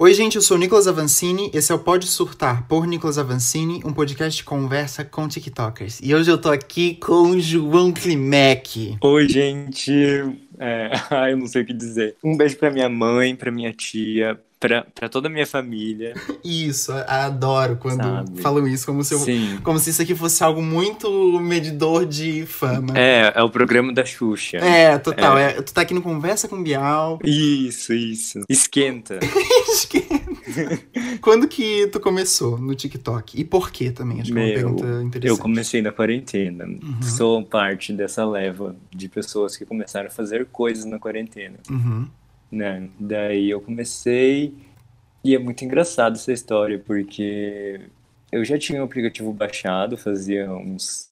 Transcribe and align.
Oi, 0.00 0.14
gente, 0.14 0.36
eu 0.36 0.42
sou 0.42 0.56
o 0.56 0.60
Nicolas 0.60 0.86
Avancini, 0.86 1.50
esse 1.52 1.72
é 1.72 1.74
o 1.74 1.78
Pode 1.80 2.06
Surtar 2.06 2.68
por 2.68 2.86
Nicolas 2.86 3.18
Avancini, 3.18 3.82
um 3.84 3.92
podcast 3.92 4.36
de 4.36 4.44
conversa 4.44 5.04
com 5.04 5.26
TikTokers. 5.26 5.98
E 6.00 6.14
hoje 6.14 6.30
eu 6.30 6.40
tô 6.40 6.52
aqui 6.52 6.94
com 6.94 7.30
o 7.30 7.40
João 7.40 7.92
Klimek. 7.92 8.96
Oi, 9.00 9.28
gente. 9.28 9.92
É, 10.56 10.92
eu 11.32 11.36
não 11.36 11.48
sei 11.48 11.62
o 11.62 11.66
que 11.66 11.72
dizer. 11.72 12.14
Um 12.22 12.36
beijo 12.36 12.56
pra 12.58 12.70
minha 12.70 12.88
mãe, 12.88 13.34
pra 13.34 13.50
minha 13.50 13.72
tia, 13.72 14.40
pra, 14.60 14.86
pra 14.94 15.08
toda 15.08 15.28
a 15.28 15.30
minha 15.30 15.46
família. 15.46 16.14
Isso, 16.44 16.92
adoro 17.06 17.76
quando 17.76 18.02
Sabe? 18.02 18.40
falam 18.40 18.66
isso, 18.66 18.86
como 18.86 19.02
se, 19.04 19.14
eu- 19.14 19.60
como 19.62 19.78
se 19.78 19.90
isso 19.90 20.02
aqui 20.02 20.14
fosse 20.14 20.42
algo 20.42 20.62
muito 20.62 21.10
medidor 21.40 22.04
de 22.06 22.44
fama. 22.46 22.98
É, 22.98 23.32
é 23.34 23.42
o 23.42 23.50
programa 23.50 23.92
da 23.92 24.04
Xuxa. 24.04 24.58
É, 24.58 24.98
total. 24.98 25.36
é, 25.38 25.52
tu 25.62 25.72
tá 25.72 25.82
aqui 25.82 25.94
no 25.94 26.02
Conversa 26.02 26.48
com 26.48 26.62
Bial. 26.62 27.18
Isso, 27.24 27.92
isso. 27.92 28.40
Esquenta. 28.48 29.18
Quando 31.20 31.46
que 31.48 31.86
tu 31.88 32.00
começou 32.00 32.58
no 32.58 32.74
TikTok? 32.74 33.40
E 33.40 33.44
por 33.44 33.70
quê 33.70 33.90
também? 33.90 34.20
Acho 34.20 34.32
que 34.32 34.38
é 34.38 34.42
uma 34.42 34.46
Meu, 34.46 34.54
pergunta 34.54 34.86
interessante. 35.02 35.26
Eu 35.26 35.38
comecei 35.38 35.82
na 35.82 35.92
quarentena. 35.92 36.66
Sou 37.02 37.42
parte 37.44 37.92
dessa 37.92 38.24
leva 38.24 38.74
de 38.94 39.08
pessoas 39.08 39.56
que 39.56 39.64
começaram 39.64 40.08
a 40.08 40.10
fazer 40.10 40.46
coisas 40.46 40.84
na 40.84 40.98
quarentena. 40.98 41.56
Uhum. 41.70 42.08
Né? 42.50 42.88
Daí 42.98 43.50
eu 43.50 43.60
comecei 43.60 44.54
e 45.24 45.34
é 45.34 45.38
muito 45.38 45.64
engraçado 45.64 46.14
essa 46.14 46.32
história 46.32 46.78
porque 46.78 47.80
eu 48.30 48.44
já 48.44 48.58
tinha 48.58 48.80
o 48.80 48.84
aplicativo 48.84 49.32
baixado, 49.32 49.96
fazia 49.96 50.50
uns 50.50 51.08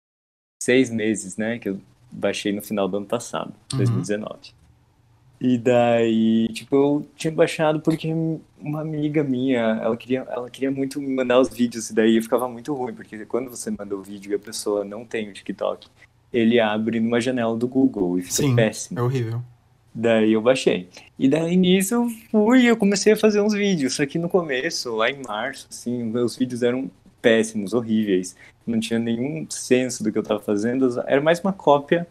seis 0.62 0.90
meses, 0.90 1.36
né? 1.36 1.58
Que 1.58 1.70
eu 1.70 1.80
baixei 2.10 2.52
no 2.52 2.62
final 2.62 2.88
do 2.88 2.98
ano 2.98 3.06
passado, 3.06 3.52
2019. 3.70 4.54
E 5.38 5.58
daí, 5.58 6.48
tipo, 6.48 6.74
eu 6.74 7.06
tinha 7.14 7.32
baixado 7.32 7.80
porque 7.80 8.08
uma 8.58 8.80
amiga 8.80 9.22
minha, 9.22 9.60
ela 9.82 9.96
queria, 9.96 10.20
ela 10.30 10.48
queria 10.48 10.70
muito 10.70 10.98
me 10.98 11.14
mandar 11.14 11.38
os 11.38 11.50
vídeos, 11.50 11.90
e 11.90 11.94
daí 11.94 12.20
ficava 12.22 12.48
muito 12.48 12.72
ruim, 12.72 12.94
porque 12.94 13.26
quando 13.26 13.50
você 13.50 13.70
manda 13.70 13.94
o 13.94 14.02
vídeo 14.02 14.32
e 14.32 14.34
a 14.34 14.38
pessoa 14.38 14.82
não 14.82 15.04
tem 15.04 15.28
o 15.28 15.32
TikTok, 15.34 15.88
ele 16.32 16.58
abre 16.58 17.00
numa 17.00 17.20
janela 17.20 17.54
do 17.54 17.68
Google 17.68 18.18
e 18.18 18.22
fica 18.22 18.34
Sim, 18.34 18.56
péssimo. 18.56 18.98
é 18.98 19.02
horrível. 19.02 19.42
Daí 19.98 20.34
eu 20.34 20.42
baixei. 20.42 20.90
E 21.18 21.26
daí 21.26 21.56
nisso 21.56 21.94
eu 21.94 22.08
fui 22.30 22.66
eu 22.66 22.76
comecei 22.76 23.14
a 23.14 23.16
fazer 23.16 23.40
uns 23.40 23.54
vídeos. 23.54 23.94
Só 23.94 24.04
que 24.04 24.18
no 24.18 24.28
começo, 24.28 24.94
lá 24.94 25.08
em 25.08 25.22
março, 25.26 25.66
assim, 25.70 26.04
meus 26.04 26.36
vídeos 26.36 26.62
eram 26.62 26.90
péssimos, 27.22 27.72
horríveis. 27.72 28.36
Não 28.66 28.78
tinha 28.78 28.98
nenhum 28.98 29.46
senso 29.48 30.04
do 30.04 30.12
que 30.12 30.18
eu 30.18 30.22
tava 30.22 30.40
fazendo. 30.40 31.02
Era 31.06 31.22
mais 31.22 31.40
uma 31.40 31.52
cópia. 31.52 32.06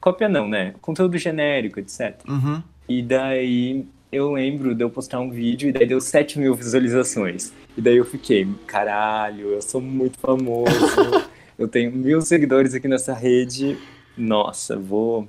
Cópia 0.00 0.30
não, 0.30 0.48
né? 0.48 0.74
Conteúdo 0.80 1.18
genérico, 1.18 1.78
etc. 1.78 2.18
Uhum. 2.26 2.62
E 2.88 3.02
daí 3.02 3.84
eu 4.10 4.32
lembro 4.32 4.74
de 4.74 4.82
eu 4.82 4.88
postar 4.88 5.20
um 5.20 5.30
vídeo 5.30 5.68
e 5.68 5.72
daí 5.72 5.86
deu 5.86 6.00
7 6.00 6.38
mil 6.38 6.54
visualizações. 6.54 7.52
E 7.76 7.82
daí 7.82 7.98
eu 7.98 8.04
fiquei, 8.06 8.48
caralho, 8.66 9.48
eu 9.48 9.60
sou 9.60 9.80
muito 9.82 10.18
famoso. 10.18 10.70
eu 11.58 11.68
tenho 11.68 11.92
mil 11.92 12.22
seguidores 12.22 12.72
aqui 12.72 12.88
nessa 12.88 13.12
rede. 13.12 13.76
Nossa, 14.16 14.78
vou, 14.78 15.28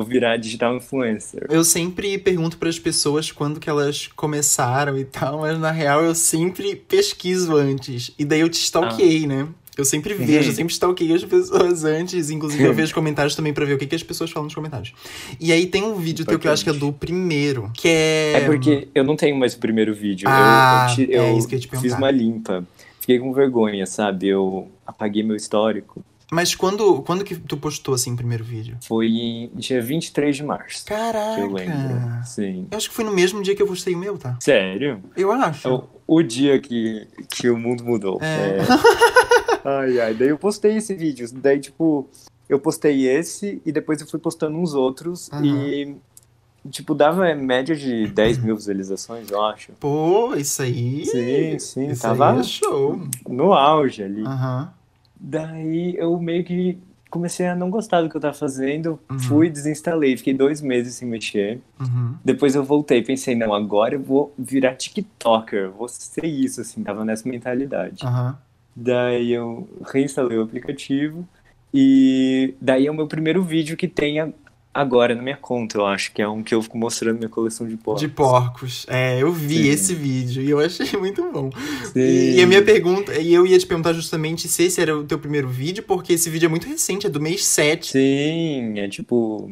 vou 0.00 0.04
virar 0.10 0.36
digital 0.36 0.76
influencer. 0.76 1.46
Eu 1.50 1.62
sempre 1.64 2.16
pergunto 2.18 2.56
para 2.58 2.68
as 2.68 2.78
pessoas 2.78 3.30
quando 3.30 3.60
que 3.60 3.68
elas 3.68 4.08
começaram 4.16 4.96
e 4.98 5.04
tal, 5.04 5.40
mas 5.40 5.58
na 5.58 5.70
real 5.70 6.02
eu 6.02 6.14
sempre 6.14 6.74
pesquiso 6.76 7.54
antes. 7.56 8.12
E 8.18 8.24
daí 8.24 8.40
eu 8.40 8.48
te 8.48 8.60
stalkeei, 8.60 9.26
né? 9.26 9.46
Eu 9.78 9.84
sempre 9.84 10.12
vejo, 10.14 10.50
eu 10.50 10.54
sempre 10.54 10.72
stalkeio 10.74 11.14
as 11.14 11.24
pessoas 11.24 11.84
antes. 11.84 12.28
Inclusive 12.30 12.62
eu 12.64 12.74
vejo 12.74 12.92
comentários 12.94 13.34
também 13.34 13.52
pra 13.52 13.64
ver 13.64 13.74
o 13.74 13.78
que, 13.78 13.86
que 13.86 13.94
as 13.94 14.02
pessoas 14.02 14.30
falam 14.30 14.44
nos 14.44 14.54
comentários. 14.54 14.92
E 15.40 15.52
aí 15.52 15.66
tem 15.66 15.82
um 15.82 15.94
vídeo 15.94 16.24
teu 16.26 16.38
que 16.38 16.46
eu 16.48 16.52
acho 16.52 16.64
que 16.64 16.70
é 16.70 16.72
do 16.72 16.92
primeiro, 16.92 17.70
que 17.74 17.88
é... 17.88 18.32
É 18.34 18.40
porque 18.46 18.88
eu 18.94 19.04
não 19.04 19.16
tenho 19.16 19.36
mais 19.36 19.54
o 19.54 19.58
primeiro 19.58 19.94
vídeo. 19.94 20.28
Eu- 20.28 20.32
Ah, 20.34 20.86
eu, 20.90 20.94
ti- 20.96 21.12
é 21.12 21.30
eu 21.32 21.38
isso 21.38 21.48
que 21.48 21.54
eu 21.54 21.60
te 21.60 21.68
fiz 21.68 21.92
uma 21.94 22.10
limpa. 22.10 22.64
Fiquei 23.00 23.18
com 23.18 23.32
vergonha, 23.32 23.86
sabe? 23.86 24.28
Eu 24.28 24.68
apaguei 24.86 25.22
meu 25.22 25.36
histórico. 25.36 26.04
Mas 26.30 26.54
quando, 26.54 27.02
quando 27.02 27.24
que 27.24 27.34
tu 27.34 27.56
postou, 27.56 27.94
assim, 27.94 28.12
o 28.12 28.16
primeiro 28.16 28.44
vídeo? 28.44 28.76
Foi 28.82 29.50
dia 29.54 29.82
23 29.82 30.36
de 30.36 30.42
março. 30.44 30.84
Que 30.86 30.92
eu 30.92 31.52
lembro. 31.52 31.64
Caraca! 31.66 32.22
Sim. 32.24 32.68
Eu 32.70 32.78
acho 32.78 32.88
que 32.88 32.94
foi 32.94 33.04
no 33.04 33.12
mesmo 33.12 33.42
dia 33.42 33.54
que 33.56 33.62
eu 33.62 33.66
postei 33.66 33.94
o 33.94 33.98
meu, 33.98 34.16
tá? 34.16 34.36
Sério? 34.40 35.02
Eu 35.16 35.32
acho. 35.32 35.66
É 35.66 35.72
o, 35.72 35.84
o 36.06 36.22
dia 36.22 36.60
que, 36.60 37.06
que 37.28 37.50
o 37.50 37.58
mundo 37.58 37.84
mudou. 37.84 38.18
É. 38.22 38.58
É. 38.58 39.10
Ai, 39.62 40.00
ai. 40.00 40.14
Daí 40.14 40.28
eu 40.28 40.38
postei 40.38 40.76
esse 40.76 40.94
vídeo. 40.94 41.28
Daí, 41.34 41.60
tipo, 41.60 42.08
eu 42.48 42.58
postei 42.58 43.06
esse 43.06 43.60
e 43.64 43.70
depois 43.70 44.00
eu 44.00 44.06
fui 44.06 44.18
postando 44.18 44.56
uns 44.56 44.72
outros. 44.72 45.30
Aham. 45.30 45.44
E, 45.44 45.96
tipo, 46.70 46.94
dava 46.94 47.34
média 47.34 47.76
de 47.76 48.06
10 48.06 48.38
mil 48.38 48.56
visualizações, 48.56 49.30
eu 49.30 49.44
acho. 49.44 49.72
Pô, 49.78 50.34
isso 50.34 50.62
aí... 50.62 51.04
Sim, 51.04 51.58
sim. 51.58 51.86
Isso 51.90 52.02
tava 52.02 52.40
é 52.40 52.42
show. 52.42 52.98
no 53.28 53.52
auge 53.52 54.02
ali. 54.02 54.22
Aham. 54.24 54.72
Daí 55.20 55.94
eu 55.96 56.18
meio 56.18 56.42
que 56.44 56.78
comecei 57.10 57.46
a 57.46 57.54
não 57.56 57.68
gostar 57.70 58.02
do 58.02 58.08
que 58.08 58.16
eu 58.16 58.20
tava 58.20 58.34
fazendo, 58.34 58.98
Uhum. 59.10 59.18
fui 59.18 59.50
desinstalei, 59.50 60.16
fiquei 60.16 60.32
dois 60.32 60.62
meses 60.62 60.94
sem 60.94 61.08
mexer. 61.08 61.60
Uhum. 61.80 62.14
Depois 62.24 62.54
eu 62.54 62.62
voltei, 62.64 63.02
pensei, 63.02 63.34
não, 63.34 63.52
agora 63.52 63.94
eu 63.96 64.00
vou 64.02 64.32
virar 64.38 64.76
TikToker, 64.76 65.70
vou 65.70 65.88
ser 65.88 66.24
isso, 66.24 66.60
assim, 66.60 66.82
tava 66.84 67.04
nessa 67.04 67.28
mentalidade. 67.28 68.06
Aham. 68.06 68.38
Daí 68.76 69.32
eu 69.32 69.68
reinstalei 69.92 70.38
o 70.38 70.42
aplicativo 70.42 71.26
e 71.74 72.54
daí 72.60 72.86
é 72.86 72.90
o 72.90 72.94
meu 72.94 73.06
primeiro 73.08 73.42
vídeo 73.42 73.76
que 73.76 73.88
tem 73.88 74.20
a- 74.20 74.28
agora 74.72 75.14
na 75.14 75.22
minha 75.22 75.36
conta, 75.36 75.78
eu 75.78 75.86
acho, 75.86 76.12
que 76.12 76.22
é 76.22 76.28
um 76.28 76.42
que 76.42 76.54
eu 76.54 76.62
fico 76.62 76.78
mostrando 76.78 77.18
minha 77.18 77.28
coleção 77.28 77.66
de 77.66 77.76
porcos. 77.76 78.00
De 78.00 78.08
porcos. 78.08 78.86
É, 78.88 79.20
eu 79.22 79.32
vi 79.32 79.64
Sim. 79.64 79.68
esse 79.68 79.94
vídeo 79.94 80.42
e 80.42 80.50
eu 80.50 80.58
achei 80.58 80.86
muito 80.98 81.30
bom. 81.32 81.50
Sim. 81.92 82.34
E 82.36 82.42
a 82.42 82.46
minha 82.46 82.62
pergunta, 82.62 83.18
e 83.18 83.32
eu 83.32 83.46
ia 83.46 83.58
te 83.58 83.66
perguntar 83.66 83.92
justamente 83.92 84.48
se 84.48 84.64
esse 84.64 84.80
era 84.80 84.96
o 84.96 85.04
teu 85.04 85.18
primeiro 85.18 85.48
vídeo, 85.48 85.82
porque 85.82 86.12
esse 86.12 86.30
vídeo 86.30 86.46
é 86.46 86.48
muito 86.48 86.68
recente, 86.68 87.06
é 87.06 87.10
do 87.10 87.20
mês 87.20 87.44
7. 87.44 87.92
Sim, 87.92 88.78
é 88.78 88.88
tipo 88.88 89.50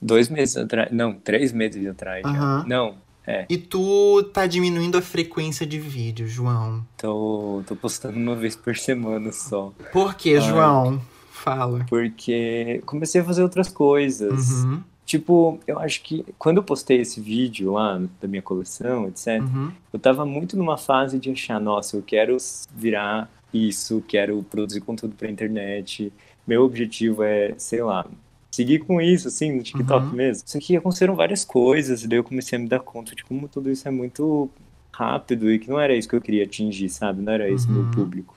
dois 0.00 0.28
meses 0.28 0.56
atrás, 0.56 0.90
não, 0.92 1.14
três 1.14 1.52
meses 1.52 1.86
atrás. 1.86 2.24
Aham. 2.24 2.64
Não, 2.66 2.94
é. 3.26 3.44
E 3.48 3.58
tu 3.58 4.22
tá 4.32 4.46
diminuindo 4.46 4.96
a 4.96 5.02
frequência 5.02 5.66
de 5.66 5.80
vídeo, 5.80 6.28
João. 6.28 6.86
Tô, 6.96 7.62
tô 7.66 7.74
postando 7.74 8.16
uma 8.16 8.36
vez 8.36 8.54
por 8.54 8.76
semana 8.76 9.32
só. 9.32 9.72
Por 9.92 10.14
quê, 10.14 10.38
Ai. 10.40 10.48
João? 10.48 11.00
Fala. 11.46 11.86
Porque 11.88 12.82
comecei 12.84 13.20
a 13.20 13.24
fazer 13.24 13.42
outras 13.42 13.68
coisas. 13.68 14.64
Uhum, 14.64 14.82
Tipo, 15.06 15.60
eu 15.68 15.78
acho 15.78 16.02
que 16.02 16.24
quando 16.36 16.56
eu 16.56 16.64
postei 16.64 17.00
esse 17.00 17.20
vídeo 17.20 17.74
lá 17.74 17.96
da 18.20 18.26
minha 18.26 18.42
coleção, 18.42 19.06
etc., 19.06 19.40
uhum, 19.40 19.70
eu 19.92 20.00
tava 20.00 20.26
muito 20.26 20.56
numa 20.56 20.76
fase 20.76 21.16
de 21.20 21.30
achar, 21.30 21.60
nossa, 21.60 21.96
eu 21.96 22.02
quero 22.02 22.36
virar 22.74 23.30
isso, 23.54 24.02
quero 24.08 24.42
produzir 24.50 24.80
conteúdo 24.80 25.14
pra 25.14 25.30
internet. 25.30 26.12
Meu 26.44 26.64
objetivo 26.64 27.22
é, 27.22 27.54
sei 27.56 27.84
lá, 27.84 28.04
seguir 28.50 28.80
com 28.80 29.00
isso, 29.00 29.28
assim, 29.28 29.52
no 29.56 29.62
TikTok 29.62 30.06
Uhum. 30.08 30.12
mesmo. 30.16 30.42
Só 30.44 30.58
que 30.58 30.76
aconteceram 30.76 31.14
várias 31.14 31.44
coisas, 31.44 32.02
e 32.02 32.08
daí 32.08 32.18
eu 32.18 32.24
comecei 32.24 32.58
a 32.58 32.60
me 32.60 32.66
dar 32.68 32.80
conta 32.80 33.14
de 33.14 33.22
como 33.22 33.46
tudo 33.46 33.70
isso 33.70 33.86
é 33.86 33.92
muito 33.92 34.50
rápido 34.92 35.52
e 35.52 35.60
que 35.60 35.70
não 35.70 35.78
era 35.78 35.94
isso 35.94 36.08
que 36.08 36.16
eu 36.16 36.20
queria 36.20 36.42
atingir, 36.42 36.88
sabe? 36.88 37.22
Não 37.22 37.32
era 37.32 37.48
esse 37.48 37.68
Uhum. 37.68 37.74
meu 37.74 37.84
público. 37.92 38.36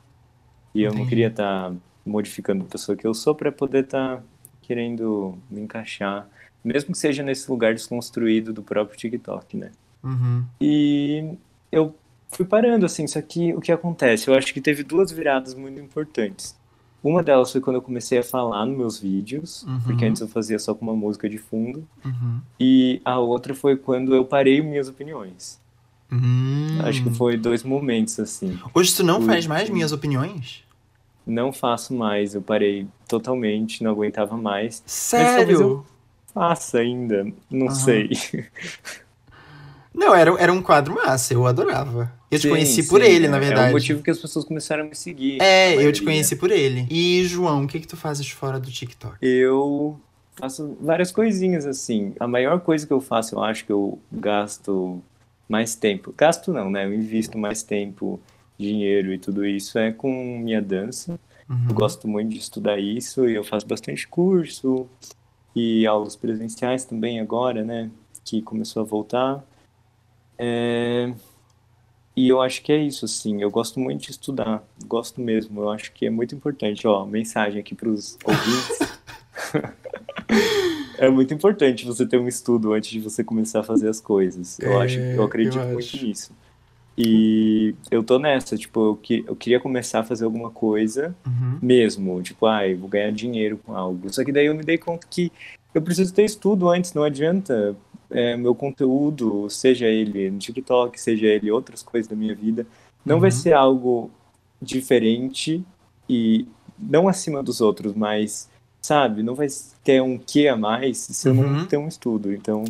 E 0.76 0.84
eu 0.84 0.90
não 0.92 0.98
Entendi. 0.98 1.10
queria 1.10 1.28
estar 1.30 1.74
modificando 2.10 2.64
a 2.66 2.68
pessoa 2.68 2.96
que 2.98 3.06
eu 3.08 3.14
sou 3.14 3.34
pra 3.36 3.52
poder 3.52 3.86
estar 3.86 4.22
querendo 4.62 5.38
me 5.50 5.62
encaixar, 5.62 6.28
mesmo 6.64 6.92
que 6.92 6.98
seja 6.98 7.24
nesse 7.24 7.50
lugar 7.50 7.74
desconstruído 7.74 8.52
do 8.54 8.62
próprio 8.62 8.98
TikTok, 8.98 9.56
né? 9.58 9.72
uhum. 10.04 10.44
E 10.62 11.34
eu 11.72 11.96
fui 12.30 12.46
parando, 12.46 12.86
assim, 12.86 13.08
só 13.08 13.22
que 13.22 13.54
o 13.54 13.62
que 13.62 13.72
acontece? 13.72 14.28
Eu 14.28 14.34
acho 14.36 14.54
que 14.54 14.62
teve 14.62 14.84
duas 14.84 15.12
viradas 15.12 15.54
muito 15.56 15.80
importantes. 15.80 16.58
Uma 17.02 17.24
delas 17.24 17.52
foi 17.52 17.62
quando 17.62 17.78
eu 17.78 17.82
comecei 17.82 18.18
a 18.20 18.24
falar 18.24 18.66
nos 18.66 18.78
meus 18.78 19.00
vídeos, 19.00 19.64
Uhum. 19.64 19.80
porque 19.82 20.06
antes 20.06 20.22
eu 20.22 20.28
fazia 20.28 20.60
só 20.60 20.74
com 20.76 20.84
uma 20.86 20.96
música 20.96 21.30
de 21.30 21.38
fundo. 21.38 21.88
Uhum. 22.04 22.40
E 22.60 23.02
a 23.06 23.18
outra 23.20 23.56
foi 23.56 23.78
quando 23.78 24.14
eu 24.14 24.26
parei 24.26 24.62
minhas 24.62 24.90
opiniões. 24.90 25.60
Hum. 26.12 26.80
Acho 26.84 27.04
que 27.04 27.10
foi 27.12 27.38
dois 27.38 27.64
momentos, 27.64 28.20
assim. 28.20 28.60
Hoje 28.74 28.96
tu 28.96 29.04
não 29.04 29.18
Fui- 29.22 29.28
faz 29.28 29.48
mais 29.48 29.70
minhas 29.70 29.92
opiniões? 29.92 30.64
Não 31.26 31.54
faço 31.54 31.94
mais, 31.94 32.34
eu 32.34 32.42
parei 32.42 32.88
totalmente, 33.08 33.84
não 33.84 33.92
aguentava 33.92 34.36
mais. 34.36 34.82
Sério? 34.86 35.86
Faço 36.34 36.78
ainda, 36.78 37.26
não 37.50 37.68
Aham. 37.68 37.76
sei. 37.76 38.10
Não, 39.94 40.16
era, 40.16 40.32
era 40.40 40.54
um 40.54 40.62
quadro 40.62 40.94
massa, 40.96 41.34
eu 41.34 41.46
adorava. 41.46 42.12
Eu 42.32 42.38
te 42.40 42.44
Sim, 42.44 42.50
conheci 42.52 42.84
por 42.84 43.02
sim, 43.02 43.08
ele, 43.08 43.26
é- 43.26 43.30
na 43.30 43.38
É 43.38 43.40
verdade. 43.40 43.70
o 43.70 43.74
motivo 43.74 44.04
que 44.04 44.12
as 44.12 44.20
pessoas 44.20 44.46
começaram 44.46 44.84
a 44.84 44.88
me 44.88 44.96
seguir. 44.96 45.42
É, 45.42 45.74
eu 45.84 45.92
te 45.92 46.04
conheci 46.04 46.36
por 46.36 46.52
ele. 46.52 46.88
E, 46.90 47.24
João, 47.26 47.64
o 47.64 47.68
que 47.68 47.80
que 47.80 47.88
tu 47.88 47.98
fazes 47.98 48.30
fora 48.30 48.60
do 48.60 48.70
TikTok? 48.72 49.18
Eu 49.22 50.00
faço 50.36 50.78
várias 50.80 51.12
coisinhas 51.12 51.66
assim. 51.66 52.14
A 52.20 52.28
maior 52.28 52.60
coisa 52.62 52.86
que 52.86 52.94
eu 52.94 53.02
faço, 53.02 53.36
eu 53.36 53.44
acho 53.44 53.66
que 53.66 53.72
eu 53.72 54.00
gasto 54.12 55.02
mais 55.50 55.76
tempo. 55.76 56.14
Gasto 56.16 56.54
não, 56.54 56.70
né? 56.70 56.86
Eu 56.86 56.94
invisto 56.94 57.38
mais 57.38 57.64
tempo, 57.64 58.20
dinheiro 58.60 59.14
e 59.14 59.18
tudo 59.18 59.46
isso 59.46 59.80
é 59.80 59.92
com 59.92 60.38
minha 60.40 60.62
dança. 60.62 61.20
Uhum. 61.50 61.66
Eu 61.70 61.74
gosto 61.74 62.08
muito 62.08 62.30
de 62.32 62.38
estudar 62.40 62.78
isso 62.80 63.28
e 63.28 63.34
eu 63.36 63.44
faço 63.44 63.66
bastante 63.66 64.08
curso 64.08 64.88
e 65.56 65.88
aulas 65.88 66.16
presenciais 66.16 66.86
também 66.86 67.20
agora, 67.20 67.64
né? 67.64 67.90
Que 68.24 68.42
começou 68.42 68.82
a 68.84 68.86
voltar. 68.86 69.44
É, 70.38 71.12
e 72.16 72.28
eu 72.28 72.42
acho 72.42 72.62
que 72.62 72.72
é 72.72 72.78
isso, 72.78 73.06
assim. 73.06 73.42
Eu 73.42 73.50
gosto 73.50 73.80
muito 73.80 74.02
de 74.04 74.12
estudar. 74.12 74.64
Gosto 74.86 75.22
mesmo. 75.22 75.62
Eu 75.62 75.70
acho 75.70 75.92
que 75.94 76.06
é 76.06 76.10
muito 76.10 76.36
importante. 76.36 76.86
Ó, 76.86 77.06
mensagem 77.06 77.60
aqui 77.60 77.74
para 77.74 77.90
os 77.90 78.18
ouvintes. 78.24 78.80
é 80.98 81.10
muito 81.10 81.34
importante 81.34 81.86
você 81.86 82.06
ter 82.06 82.20
um 82.20 82.28
estudo 82.28 82.74
antes 82.74 82.90
de 82.92 83.00
você 83.00 83.24
começar 83.24 83.62
a 83.62 83.64
fazer 83.64 83.90
as 83.90 84.00
coisas. 84.02 84.60
Eu 84.60 84.74
É, 84.74 84.86
acho, 84.86 85.00
eu 85.00 85.24
acredito 85.24 85.58
eu 85.58 85.66
muito 85.66 85.80
acho. 85.80 86.06
nisso. 86.06 86.34
E 87.02 87.74
eu 87.90 88.04
tô 88.04 88.20
nessa, 88.20 88.58
tipo, 88.58 88.88
eu, 88.88 88.96
que, 88.98 89.24
eu 89.26 89.34
queria 89.36 89.58
começar 89.60 90.02
a 90.02 90.04
fazer 90.04 90.26
alguma 90.26 90.50
coisa 90.52 91.16
Uhum. 91.26 91.58
mesmo, 91.62 92.22
tipo, 92.22 92.46
ai, 92.46 92.76
vou 92.76 92.90
ganhar 92.90 93.12
dinheiro 93.12 93.58
com 93.58 93.74
algo. 93.74 94.14
Só 94.14 94.24
que 94.26 94.34
daí 94.34 94.48
eu 94.48 94.56
me 94.56 94.64
dei 94.64 94.78
conta 94.78 95.08
que 95.10 95.32
eu 95.74 95.82
preciso 95.82 96.14
ter 96.14 96.26
estudo 96.26 96.68
antes, 96.68 96.94
não 96.94 97.04
adianta 97.04 97.74
é, 98.10 98.36
meu 98.36 98.54
conteúdo, 98.54 99.50
seja 99.50 99.86
ele 99.86 100.30
no 100.30 100.40
TikTok, 100.40 101.00
seja 101.00 101.26
ele 101.28 101.50
outras 101.50 101.82
coisas 101.82 102.10
da 102.10 102.16
minha 102.18 102.36
vida, 102.36 102.68
não 103.06 103.20
vai 103.20 103.30
Uhum. 103.30 103.36
ser 103.36 103.54
algo 103.54 104.12
diferente 104.62 105.64
e 106.10 106.46
não 106.78 107.08
acima 107.08 107.42
dos 107.42 107.62
outros, 107.62 107.94
mas, 107.94 108.50
sabe, 108.82 109.24
não 109.24 109.36
vai 109.36 109.48
ter 109.86 110.02
um 110.02 110.18
quê 110.18 110.48
a 110.50 110.58
mais 110.58 110.98
se 110.98 111.30
eu 111.30 111.34
Uhum. 111.34 111.60
não 111.60 111.66
ter 111.66 111.78
um 111.78 111.88
estudo. 111.88 112.34
Então, 112.34 112.66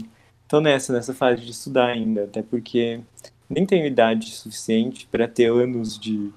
tô 0.48 0.60
nessa, 0.62 0.94
nessa 0.94 1.14
fase 1.16 1.42
de 1.44 1.50
estudar 1.52 1.88
ainda, 1.88 2.26
até 2.26 2.44
porque 2.44 3.00
nem 3.50 3.66
tenho 3.66 3.86
idade 3.86 4.32
suficiente 4.32 5.08
para 5.12 5.28
ter 5.28 5.52
anos 5.52 5.98
de 5.98 6.32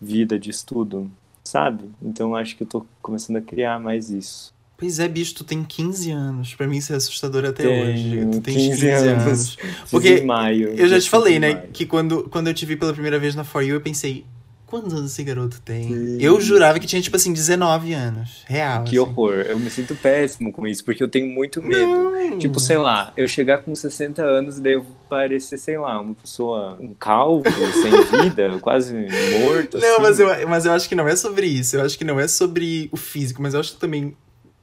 vida 0.00 0.38
de 0.38 0.50
estudo, 0.50 1.10
sabe? 1.42 1.84
Então 2.02 2.34
acho 2.34 2.56
que 2.56 2.62
eu 2.62 2.66
tô 2.66 2.86
começando 3.00 3.36
a 3.36 3.40
criar 3.40 3.78
mais 3.80 4.10
isso. 4.10 4.54
Pois 4.78 4.98
é, 4.98 5.08
bicho, 5.08 5.34
tu 5.36 5.44
tem 5.44 5.64
15 5.64 6.10
anos. 6.10 6.54
Pra 6.54 6.66
mim 6.66 6.76
isso 6.76 6.92
é 6.92 6.96
assustador 6.96 7.46
até 7.46 7.62
Tenho 7.62 7.86
hoje. 7.90 8.26
Tu 8.30 8.40
tens 8.42 8.56
15 8.56 8.70
15 8.72 8.88
anos. 8.88 9.26
anos. 9.26 9.56
Porque 9.90 10.20
maio. 10.20 10.68
Eu 10.68 10.86
já 10.86 11.00
te 11.00 11.08
falei, 11.08 11.38
né, 11.38 11.54
maio. 11.54 11.68
que 11.72 11.86
quando, 11.86 12.24
quando 12.24 12.48
eu 12.48 12.54
te 12.54 12.66
vi 12.66 12.76
pela 12.76 12.92
primeira 12.92 13.18
vez 13.18 13.34
na 13.34 13.42
For 13.42 13.62
You, 13.62 13.76
eu 13.76 13.80
pensei, 13.80 14.26
quantos 14.66 14.92
anos 14.92 15.12
esse 15.12 15.22
garoto 15.22 15.60
tem? 15.62 15.88
Sim. 15.88 16.18
Eu 16.20 16.40
jurava 16.40 16.78
que 16.78 16.86
tinha, 16.86 17.00
tipo 17.00 17.16
assim, 17.16 17.32
19 17.32 17.92
anos. 17.92 18.44
Real. 18.46 18.84
Que 18.84 18.98
assim. 18.98 18.98
horror. 18.98 19.34
Eu 19.48 19.58
me 19.58 19.70
sinto 19.70 19.94
péssimo 19.94 20.52
com 20.52 20.66
isso, 20.66 20.84
porque 20.84 21.02
eu 21.02 21.08
tenho 21.08 21.28
muito 21.28 21.62
medo. 21.62 21.86
Não. 21.86 22.38
Tipo, 22.38 22.58
sei 22.58 22.76
lá, 22.76 23.12
eu 23.16 23.26
chegar 23.28 23.58
com 23.58 23.74
60 23.74 24.22
anos 24.22 24.58
e 24.58 24.60
daí 24.60 24.74
eu 24.74 24.84
parecer, 25.08 25.58
sei 25.58 25.78
lá, 25.78 26.00
uma 26.00 26.14
pessoa, 26.14 26.76
um 26.80 26.92
calvo, 26.92 27.44
sem 27.80 28.22
vida, 28.22 28.58
quase 28.60 28.94
morto. 28.94 29.78
Não, 29.78 29.92
assim. 29.94 30.02
mas 30.02 30.20
eu, 30.20 30.48
mas 30.48 30.66
eu 30.66 30.72
acho 30.72 30.88
que 30.88 30.94
não 30.94 31.06
é 31.06 31.14
sobre 31.14 31.46
isso. 31.46 31.76
Eu 31.76 31.82
acho 31.82 31.96
que 31.96 32.04
não 32.04 32.18
é 32.18 32.26
sobre 32.26 32.88
o 32.92 32.96
físico, 32.96 33.40
mas 33.40 33.54
eu 33.54 33.60
acho 33.60 33.74
que 33.74 33.80
também 33.80 34.14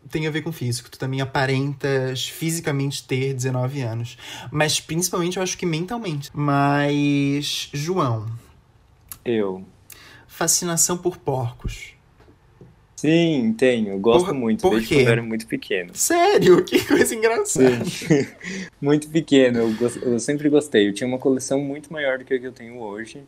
tem 0.10 0.28
a 0.28 0.32
ver 0.32 0.42
com 0.42 0.50
o 0.50 0.54
físico. 0.54 0.90
Tu 0.92 1.00
também 1.00 1.22
aparentas 1.22 2.28
fisicamente 2.28 3.08
ter 3.08 3.34
19 3.34 3.82
anos. 3.82 4.18
Mas 4.52 4.80
principalmente 4.80 5.38
eu 5.38 5.44
acho 5.44 5.58
que 5.58 5.66
mentalmente. 5.66 6.30
Mas, 6.34 7.70
João, 7.74 8.28
Eu. 9.26 9.66
Fascinação 10.34 10.98
por 10.98 11.18
porcos. 11.18 11.94
Sim, 12.96 13.54
tenho. 13.58 14.00
Gosto 14.00 14.28
Por- 14.28 14.34
muito, 14.34 14.62
por 14.62 14.72
desde 14.72 14.88
quê? 14.88 14.96
quando 14.96 15.08
eu 15.08 15.12
era 15.12 15.24
muito 15.24 15.46
pequeno. 15.46 15.92
Sério? 15.94 16.64
Que 16.66 16.84
coisa 16.86 17.14
engraçada. 17.14 17.84
Sim. 17.86 18.26
muito 18.82 19.10
pequeno, 19.10 19.60
eu, 19.60 19.90
eu 20.04 20.20
sempre 20.20 20.50
gostei. 20.50 20.88
Eu 20.88 20.94
tinha 20.94 21.08
uma 21.08 21.20
coleção 21.20 21.60
muito 21.60 21.92
maior 21.92 22.18
do 22.18 22.26
que 22.26 22.34
a 22.34 22.40
que 22.40 22.48
eu 22.48 22.52
tenho 22.54 22.80
hoje, 22.80 23.24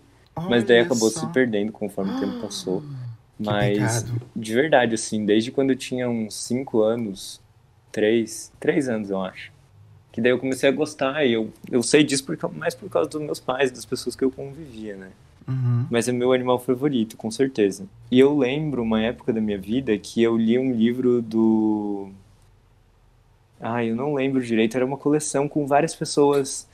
mas 0.50 0.64
daí 0.64 0.78
Olha 0.78 0.86
acabou 0.86 1.10
só. 1.10 1.20
se 1.20 1.28
perdendo 1.28 1.72
conforme 1.72 2.12
o 2.12 2.16
tempo 2.16 2.34
passou. 2.40 2.82
Que 3.38 3.44
Mas, 3.44 4.06
de 4.34 4.54
verdade, 4.54 4.96
assim, 4.96 5.26
desde 5.26 5.52
quando 5.52 5.72
eu 5.72 5.76
tinha 5.76 6.10
uns 6.10 6.36
5 6.36 6.82
anos, 6.82 7.42
3, 7.92 8.52
3 8.60 8.88
anos 8.88 9.10
eu 9.10 9.22
acho, 9.22 9.52
que 10.14 10.22
daí 10.22 10.32
eu 10.32 10.40
comecei 10.40 10.70
a 10.70 10.72
gostar 10.72 11.26
e 11.26 11.34
eu, 11.34 11.52
eu 11.70 11.84
sei 11.84 12.02
disso 12.02 12.24
por, 12.24 12.38
mais 12.54 12.74
por 12.74 12.90
causa 12.90 13.10
dos 13.10 13.22
meus 13.22 13.40
pais, 13.42 13.72
das 13.72 13.84
pessoas 13.84 14.16
que 14.16 14.24
eu 14.24 14.32
convivia, 14.32 14.96
né? 14.96 15.12
Uhum. 15.48 15.86
Mas 15.90 16.08
é 16.08 16.12
meu 16.12 16.34
animal 16.34 16.60
favorito, 16.60 17.16
com 17.16 17.30
certeza. 17.30 17.86
E 18.10 18.20
eu 18.20 18.38
lembro 18.38 18.82
uma 18.82 19.02
época 19.02 19.32
da 19.32 19.40
minha 19.40 19.58
vida 19.58 19.98
que 19.98 20.22
eu 20.22 20.38
li 20.38 20.58
um 20.58 20.74
livro 20.74 21.22
do. 21.22 22.10
Ah, 23.60 23.84
eu 23.84 23.96
não 23.96 24.14
lembro 24.14 24.44
direito, 24.44 24.76
era 24.76 24.86
uma 24.86 24.98
coleção 24.98 25.48
com 25.48 25.66
várias 25.66 25.96
pessoas 25.96 26.68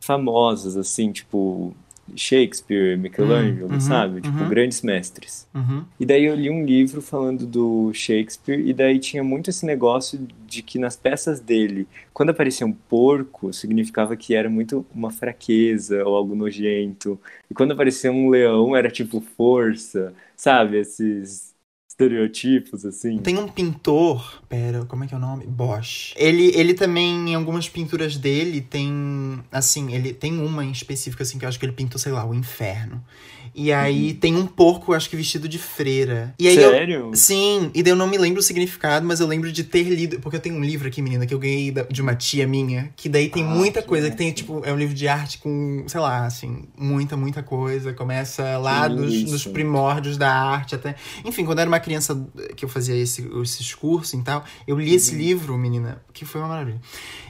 famosas, 0.00 0.76
assim, 0.76 1.10
tipo 1.10 1.74
Shakespeare, 2.16 2.96
Michelangelo, 2.98 3.70
Hum, 3.70 3.74
uhum, 3.74 3.80
sabe? 3.80 4.20
Tipo, 4.20 4.42
uhum. 4.42 4.48
grandes 4.48 4.82
mestres. 4.82 5.48
Uhum. 5.54 5.84
E 5.98 6.04
daí 6.04 6.24
eu 6.24 6.34
li 6.34 6.50
um 6.50 6.64
livro 6.64 7.00
falando 7.00 7.46
do 7.46 7.92
Shakespeare, 7.94 8.60
e 8.60 8.72
daí 8.72 8.98
tinha 8.98 9.24
muito 9.24 9.50
esse 9.50 9.64
negócio 9.64 10.26
de 10.46 10.62
que 10.62 10.78
nas 10.78 10.96
peças 10.96 11.40
dele, 11.40 11.88
quando 12.12 12.30
aparecia 12.30 12.66
um 12.66 12.72
porco, 12.72 13.52
significava 13.52 14.16
que 14.16 14.34
era 14.34 14.48
muito 14.50 14.86
uma 14.94 15.10
fraqueza 15.10 16.04
ou 16.04 16.14
algo 16.14 16.34
nojento. 16.34 17.18
E 17.50 17.54
quando 17.54 17.72
aparecia 17.72 18.12
um 18.12 18.28
leão, 18.28 18.76
era 18.76 18.90
tipo 18.90 19.20
força, 19.20 20.14
sabe? 20.36 20.78
Esses 20.78 21.53
estereotipos, 21.94 22.84
assim. 22.84 23.18
Tem 23.18 23.38
um 23.38 23.46
pintor, 23.46 24.42
pera, 24.48 24.84
como 24.84 25.04
é 25.04 25.06
que 25.06 25.14
é 25.14 25.16
o 25.16 25.20
nome? 25.20 25.46
Bosch. 25.46 26.12
Ele, 26.16 26.52
ele 26.54 26.74
também, 26.74 27.30
em 27.30 27.34
algumas 27.34 27.68
pinturas 27.68 28.16
dele, 28.16 28.60
tem, 28.60 29.40
assim, 29.50 29.94
ele 29.94 30.12
tem 30.12 30.38
uma 30.38 30.64
em 30.64 30.72
específico, 30.72 31.22
assim, 31.22 31.38
que 31.38 31.44
eu 31.44 31.48
acho 31.48 31.58
que 31.58 31.64
ele 31.64 31.72
pintou, 31.72 31.98
sei 31.98 32.12
lá, 32.12 32.26
o 32.26 32.34
inferno. 32.34 33.02
E 33.56 33.72
aí 33.72 34.12
tem 34.14 34.34
um 34.34 34.46
porco, 34.46 34.90
eu 34.92 34.96
acho 34.96 35.08
que 35.08 35.14
vestido 35.14 35.48
de 35.48 35.58
freira. 35.58 36.34
E 36.40 36.48
aí 36.48 36.56
eu, 36.56 36.70
Sério? 36.72 37.10
Sim, 37.14 37.70
e 37.72 37.84
daí 37.84 37.92
eu 37.92 37.96
não 37.96 38.08
me 38.08 38.18
lembro 38.18 38.40
o 38.40 38.42
significado, 38.42 39.06
mas 39.06 39.20
eu 39.20 39.28
lembro 39.28 39.52
de 39.52 39.62
ter 39.62 39.84
lido. 39.84 40.18
Porque 40.18 40.36
eu 40.36 40.40
tenho 40.40 40.56
um 40.56 40.64
livro 40.64 40.88
aqui, 40.88 41.00
menina, 41.00 41.24
que 41.24 41.32
eu 41.32 41.38
ganhei 41.38 41.72
de 41.88 42.02
uma 42.02 42.16
tia 42.16 42.48
minha, 42.48 42.90
que 42.96 43.08
daí 43.08 43.28
tem 43.28 43.44
Ah, 43.44 43.46
muita 43.46 43.80
que 43.80 43.86
coisa, 43.86 44.10
que 44.10 44.16
tem, 44.16 44.32
tipo, 44.32 44.60
é 44.64 44.72
um 44.72 44.76
livro 44.76 44.92
de 44.92 45.06
arte 45.06 45.38
com, 45.38 45.84
sei 45.86 46.00
lá, 46.00 46.26
assim, 46.26 46.64
muita, 46.76 47.16
muita 47.16 47.44
coisa. 47.44 47.92
Começa 47.92 48.58
lá 48.58 48.88
isso. 48.88 49.30
nos 49.30 49.46
primórdios 49.46 50.16
da 50.16 50.32
arte 50.32 50.74
até. 50.74 50.96
Enfim, 51.24 51.44
quando 51.44 51.58
eu 51.58 51.62
era 51.62 51.70
uma 51.70 51.78
criança 51.84 52.26
que 52.56 52.64
eu 52.64 52.68
fazia 52.68 52.96
esse, 52.96 53.28
esses 53.42 53.74
cursos 53.74 54.14
e 54.14 54.22
tal, 54.22 54.42
eu 54.66 54.78
li 54.78 54.88
Uhum. 54.90 54.96
esse 54.96 55.14
livro, 55.14 55.56
menina, 55.58 56.02
que 56.12 56.24
foi 56.24 56.40
uma 56.40 56.48
maravilha. 56.48 56.80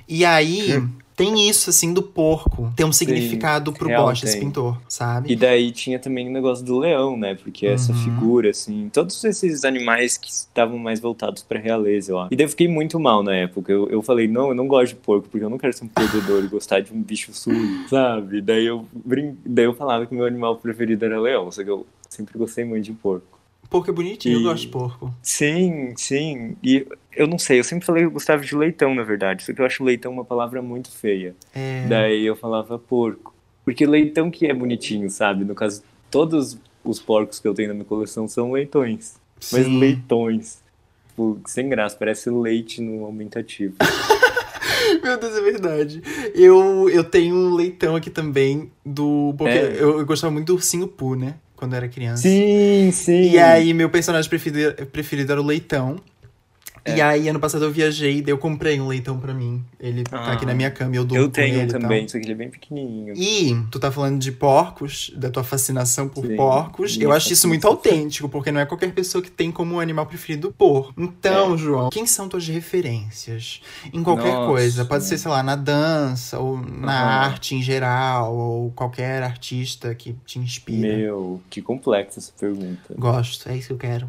E 0.08 0.24
aí. 0.24 0.82
Tem 1.16 1.48
isso, 1.48 1.70
assim, 1.70 1.94
do 1.94 2.02
porco. 2.02 2.72
Tem 2.74 2.84
um 2.84 2.92
significado 2.92 3.72
pro 3.72 3.86
real 3.86 4.06
Bosch, 4.06 4.24
esse 4.24 4.36
pintor, 4.40 4.76
sabe? 4.88 5.32
E 5.32 5.36
daí 5.36 5.70
tinha 5.70 5.96
também 5.96 6.28
o 6.28 6.32
negócio 6.32 6.64
do 6.64 6.76
leão, 6.76 7.16
né? 7.16 7.36
Porque 7.36 7.68
essa 7.68 7.92
Uhum. 7.92 7.98
figura, 7.98 8.50
assim, 8.50 8.90
todos 8.92 9.22
esses 9.22 9.64
animais 9.64 10.18
que 10.18 10.28
estavam 10.28 10.76
mais 10.76 10.98
voltados 10.98 11.40
pra 11.44 11.60
realeza, 11.60 12.10
eu 12.10 12.18
acho. 12.18 12.34
E 12.34 12.36
daí 12.36 12.44
eu 12.46 12.50
fiquei 12.50 12.66
muito 12.66 12.98
mal 12.98 13.22
na 13.22 13.32
época. 13.32 13.70
Eu, 13.70 13.88
eu 13.90 14.02
falei, 14.02 14.26
não, 14.26 14.48
eu 14.48 14.56
não 14.56 14.66
gosto 14.66 14.88
de 14.94 14.96
porco, 14.96 15.28
porque 15.30 15.44
eu 15.44 15.48
não 15.48 15.56
quero 15.56 15.72
ser 15.72 15.84
um 15.84 15.88
perdedor 15.88 16.42
e 16.42 16.48
gostar 16.48 16.80
de 16.80 16.92
um 16.92 17.00
bicho 17.00 17.32
sujo, 17.32 17.54
sabe? 17.88 18.40
Daí 18.40 18.66
eu, 18.66 18.84
brin... 18.92 19.36
daí 19.46 19.66
eu 19.66 19.74
falava 19.74 20.06
que 20.06 20.14
meu 20.16 20.24
animal 20.26 20.56
preferido 20.56 21.04
era 21.04 21.20
leão, 21.20 21.48
só 21.52 21.62
que 21.62 21.70
eu 21.70 21.86
sempre 22.10 22.36
gostei 22.36 22.64
muito 22.64 22.86
de 22.86 22.92
porco. 22.92 23.33
Porco 23.74 23.90
é 23.90 23.92
bonitinho, 23.92 24.36
eu 24.36 24.40
E- 24.40 24.44
gosto 24.44 24.62
de 24.62 24.68
porco. 24.68 25.12
Sim, 25.20 25.94
sim. 25.96 26.56
E 26.62 26.86
eu 27.16 27.26
não 27.26 27.38
sei, 27.40 27.58
eu 27.58 27.64
sempre 27.64 27.84
falei 27.84 28.02
que 28.04 28.06
eu 28.06 28.12
gostava 28.12 28.40
de 28.44 28.54
leitão, 28.54 28.94
na 28.94 29.02
verdade. 29.02 29.42
Só 29.42 29.52
que 29.52 29.60
eu 29.60 29.66
acho 29.66 29.82
leitão 29.82 30.12
uma 30.12 30.24
palavra 30.24 30.62
muito 30.62 30.92
feia. 30.92 31.34
É. 31.52 31.84
Daí 31.88 32.24
eu 32.24 32.36
falava 32.36 32.78
porco. 32.78 33.34
Porque 33.64 33.84
leitão 33.84 34.30
que 34.30 34.46
é 34.46 34.54
bonitinho, 34.54 35.10
sabe? 35.10 35.44
No 35.44 35.56
caso, 35.56 35.82
todos 36.08 36.56
os 36.84 37.00
porcos 37.00 37.40
que 37.40 37.48
eu 37.48 37.54
tenho 37.54 37.68
na 37.68 37.74
minha 37.74 37.84
coleção 37.84 38.28
são 38.28 38.52
leitões. 38.52 39.16
Mas 39.52 39.64
Sim. 39.64 39.78
leitões. 39.80 40.62
Tipo, 41.08 41.40
sem 41.44 41.68
graça, 41.68 41.96
parece 41.98 42.30
leite 42.30 42.80
no 42.80 43.04
aumentativo. 43.04 43.74
Meu 45.02 45.18
Deus, 45.18 45.36
é 45.36 45.40
verdade. 45.40 46.02
Eu, 46.34 46.88
eu 46.90 47.02
tenho 47.02 47.34
um 47.34 47.54
leitão 47.54 47.96
aqui 47.96 48.08
também 48.10 48.70
do. 48.86 49.34
Porque 49.36 49.52
É. 49.52 49.76
eu, 49.80 49.98
eu 49.98 50.06
gostava 50.06 50.32
muito 50.32 50.46
do 50.48 50.54
ursinho 50.54 50.86
Poo, 50.86 51.14
né? 51.16 51.34
Quando 51.64 51.72
eu 51.72 51.76
era 51.78 51.88
criança. 51.88 52.22
sim, 52.22 52.90
sim. 52.92 53.30
E 53.30 53.38
aí, 53.38 53.72
meu 53.72 53.88
personagem 53.88 54.28
preferido, 54.28 54.86
preferido 54.88 55.32
era 55.32 55.40
o 55.40 55.44
leitão. 55.44 55.96
E 56.86 57.00
É. 57.00 57.02
aí, 57.02 57.28
ano 57.30 57.40
passado 57.40 57.64
eu 57.64 57.70
viajei, 57.72 58.20
daí 58.20 58.30
eu 58.30 58.36
comprei 58.36 58.78
um 58.78 58.86
leitão 58.86 59.18
pra 59.18 59.32
mim. 59.32 59.64
Ele 59.80 60.02
tá 60.04 60.18
Ah. 60.18 60.32
aqui 60.32 60.44
na 60.44 60.52
minha 60.54 60.70
cama 60.70 60.94
e 60.94 60.98
eu 60.98 61.04
durmo 61.04 61.24
Eu 61.24 61.30
tenho 61.30 61.60
um 61.60 61.64
e 61.64 61.66
também, 61.66 62.06
só 62.06 62.18
que 62.18 62.24
ele 62.26 62.32
é 62.32 62.34
bem 62.34 62.50
pequenininho. 62.50 63.14
E 63.16 63.56
tu 63.70 63.78
tá 63.78 63.90
falando 63.90 64.18
de 64.20 64.30
porcos, 64.30 65.10
da 65.16 65.30
tua 65.30 65.42
fascinação 65.42 66.08
por 66.08 66.26
Sim, 66.26 66.36
porcos. 66.36 66.98
Eu 67.00 67.10
acho 67.10 67.32
isso 67.32 67.48
muito 67.48 67.66
autêntico, 67.66 68.28
porque 68.28 68.52
não 68.52 68.60
é 68.60 68.66
qualquer 68.66 68.92
pessoa 68.92 69.22
que 69.22 69.30
tem 69.30 69.50
como 69.50 69.80
animal 69.80 70.04
preferido 70.06 70.52
porco. 70.52 70.92
Então, 71.00 71.56
João, 71.56 71.88
quem 71.88 72.06
são 72.06 72.28
tuas 72.28 72.46
referências? 72.48 73.62
Em 73.92 74.02
qualquer 74.02 74.34
Nossa. 74.34 74.46
coisa. 74.46 74.84
Pode 74.84 75.04
ser, 75.04 75.16
sei 75.16 75.30
lá, 75.30 75.42
na 75.42 75.56
dança, 75.56 76.38
ou 76.38 76.58
na 76.60 76.92
arte 76.92 77.54
em 77.54 77.62
geral, 77.62 78.34
ou 78.36 78.70
qualquer 78.72 79.22
artista 79.22 79.94
que 79.94 80.14
te 80.26 80.38
inspira. 80.38 80.96
Meu, 80.98 81.40
que 81.48 81.62
complexa 81.62 82.18
essa 82.20 82.32
pergunta. 82.38 82.94
Gosto, 82.98 83.48
é 83.48 83.56
isso 83.56 83.68
que 83.68 83.72
eu 83.72 83.78
quero. 83.78 84.08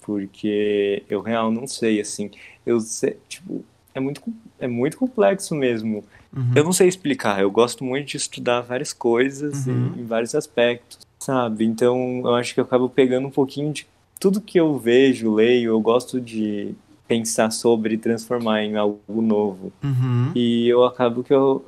Porque 0.00 1.02
eu 1.08 1.20
real 1.20 1.50
não 1.50 1.66
sei, 1.66 2.00
assim. 2.00 2.30
Eu 2.64 2.80
sei, 2.80 3.16
tipo, 3.28 3.64
é 3.94 4.00
muito, 4.00 4.22
é 4.58 4.66
muito 4.66 4.96
complexo 4.96 5.54
mesmo. 5.54 6.04
Uhum. 6.34 6.52
Eu 6.54 6.64
não 6.64 6.72
sei 6.72 6.88
explicar, 6.88 7.40
eu 7.40 7.50
gosto 7.50 7.84
muito 7.84 8.08
de 8.08 8.16
estudar 8.16 8.60
várias 8.60 8.92
coisas 8.92 9.66
Uhum. 9.66 9.94
em, 9.96 10.00
em 10.00 10.04
vários 10.04 10.34
aspectos, 10.34 10.98
sabe? 11.18 11.64
Então 11.64 12.20
eu 12.24 12.34
acho 12.34 12.54
que 12.54 12.60
eu 12.60 12.64
acabo 12.64 12.88
pegando 12.88 13.26
um 13.26 13.30
pouquinho 13.32 13.72
de 13.72 13.86
tudo 14.18 14.40
que 14.40 14.58
eu 14.60 14.78
vejo, 14.78 15.34
leio, 15.34 15.70
eu 15.70 15.80
gosto 15.80 16.20
de 16.20 16.74
pensar 17.08 17.50
sobre 17.50 17.94
e 17.94 17.98
transformar 17.98 18.62
em 18.62 18.76
algo 18.76 19.00
novo. 19.20 19.72
Uhum. 19.82 20.30
E 20.34 20.68
eu 20.68 20.84
acabo 20.84 21.24
que 21.24 21.34
eu 21.34 21.64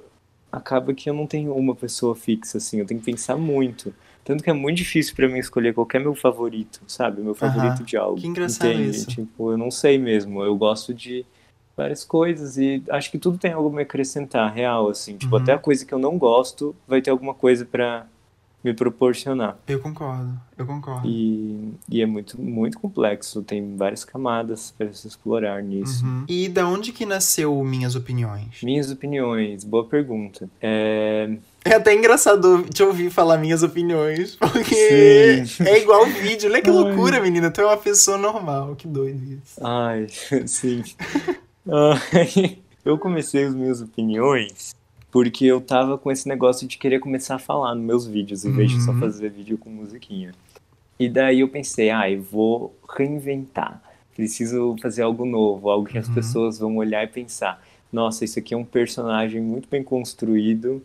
acaba 0.52 0.92
que 0.94 1.08
eu 1.10 1.14
não 1.14 1.26
tenho 1.26 1.52
uma 1.54 1.74
pessoa 1.74 2.14
fixa, 2.14 2.58
assim, 2.58 2.78
eu 2.78 2.86
tenho 2.86 3.00
que 3.00 3.06
pensar 3.06 3.36
muito. 3.36 3.92
Tanto 4.24 4.44
que 4.44 4.50
é 4.50 4.52
muito 4.52 4.76
difícil 4.78 5.14
para 5.16 5.28
mim 5.28 5.38
escolher 5.38 5.74
qualquer 5.74 6.00
meu 6.00 6.14
favorito, 6.14 6.80
sabe? 6.86 7.20
Meu 7.20 7.34
favorito 7.34 7.82
de 7.84 7.96
algo. 7.96 8.20
Que 8.20 8.26
engraçado 8.28 8.70
entende? 8.70 8.90
isso. 8.90 9.06
Tipo, 9.10 9.50
eu 9.52 9.58
não 9.58 9.70
sei 9.70 9.98
mesmo. 9.98 10.42
Eu 10.44 10.56
gosto 10.56 10.94
de 10.94 11.26
várias 11.76 12.04
coisas 12.04 12.56
e 12.56 12.82
acho 12.90 13.10
que 13.10 13.18
tudo 13.18 13.36
tem 13.38 13.52
algo 13.52 13.68
a 13.68 13.72
me 13.72 13.82
acrescentar, 13.82 14.52
real, 14.52 14.88
assim. 14.88 15.16
Tipo, 15.16 15.36
Uhum. 15.36 15.42
até 15.42 15.52
a 15.54 15.58
coisa 15.58 15.84
que 15.84 15.92
eu 15.92 15.98
não 15.98 16.16
gosto 16.18 16.74
vai 16.86 17.02
ter 17.02 17.10
alguma 17.10 17.34
coisa 17.34 17.64
para 17.64 18.06
me 18.62 18.72
proporcionar. 18.72 19.58
Eu 19.66 19.80
concordo, 19.80 20.38
eu 20.56 20.64
concordo. 20.66 21.08
E, 21.08 21.74
e 21.88 22.00
é 22.00 22.06
muito, 22.06 22.40
muito 22.40 22.78
complexo, 22.78 23.42
tem 23.42 23.76
várias 23.76 24.04
camadas 24.04 24.72
para 24.76 24.92
se 24.92 25.08
explorar 25.08 25.62
nisso. 25.62 26.04
Uhum. 26.04 26.24
E 26.28 26.48
da 26.48 26.66
onde 26.66 26.92
que 26.92 27.04
nasceu 27.04 27.62
Minhas 27.64 27.96
Opiniões? 27.96 28.62
Minhas 28.62 28.90
opiniões, 28.90 29.64
boa 29.64 29.84
pergunta. 29.84 30.48
É, 30.60 31.30
É 31.64 31.74
até 31.74 31.94
engraçado 31.94 32.64
te 32.72 32.82
ouvir 32.82 33.10
falar 33.10 33.38
minhas 33.38 33.62
opiniões, 33.62 34.36
porque 34.40 35.44
Sim. 35.46 35.64
é 35.64 35.80
igual 35.80 36.06
vídeo. 36.06 36.48
Olha 36.50 36.62
que 36.62 36.70
Ai. 36.70 36.76
loucura, 36.76 37.20
menina. 37.20 37.50
Tu 37.50 37.60
é 37.60 37.66
uma 37.66 37.76
pessoa 37.76 38.16
normal. 38.18 38.76
Que 38.76 38.86
doido 38.86 39.22
isso. 39.24 39.60
Ai, 39.64 40.06
sim. 40.46 40.82
Ai, 41.68 42.58
eu 42.84 42.98
comecei 42.98 43.44
as 43.44 43.54
minhas 43.54 43.80
opiniões 43.80 44.74
porque 45.12 45.44
eu 45.44 45.60
tava 45.60 45.96
com 45.96 46.10
esse 46.10 46.26
negócio 46.26 46.66
de 46.66 46.76
querer 46.78 46.98
começar 46.98 47.36
a 47.36 47.38
falar 47.38 47.74
nos 47.76 47.84
meus 47.84 48.06
vídeos, 48.06 48.44
em 48.44 48.50
vez 48.50 48.70
de 48.72 48.82
só 48.82 48.90
Uhum. 48.90 48.98
fazer 48.98 49.30
vídeo 49.30 49.56
com 49.58 49.70
musiquinha. 49.70 50.32
E 50.98 51.08
daí 51.08 51.40
eu 51.40 51.48
pensei, 51.48 51.90
ai, 51.90 52.16
vou 52.16 52.74
reinventar. 52.96 53.80
Preciso 54.16 54.74
fazer 54.82 55.02
algo 55.02 55.24
novo, 55.24 55.70
algo 55.70 55.86
que 55.86 55.98
as 55.98 56.08
Uhum. 56.08 56.14
pessoas 56.14 56.58
vão 56.58 56.76
olhar 56.78 57.04
e 57.04 57.06
pensar: 57.06 57.62
nossa, 57.92 58.24
isso 58.24 58.38
aqui 58.38 58.54
é 58.54 58.56
um 58.56 58.64
personagem 58.64 59.40
muito 59.40 59.68
bem 59.70 59.82
construído 59.84 60.82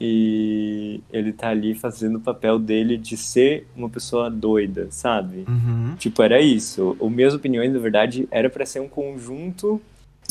e 0.00 1.00
ele 1.12 1.32
tá 1.32 1.48
ali 1.48 1.74
fazendo 1.74 2.16
o 2.16 2.20
papel 2.20 2.58
dele 2.58 2.96
de 2.96 3.16
ser 3.16 3.66
uma 3.76 3.88
pessoa 3.88 4.30
doida, 4.30 4.86
sabe? 4.90 5.44
Uhum. 5.48 5.94
Tipo, 5.98 6.22
era 6.22 6.40
isso. 6.40 6.96
O 7.00 7.10
Minhas 7.10 7.34
Opiniões, 7.34 7.72
na 7.72 7.78
verdade, 7.78 8.28
era 8.30 8.48
pra 8.48 8.64
ser 8.64 8.80
um 8.80 8.88
conjunto 8.88 9.80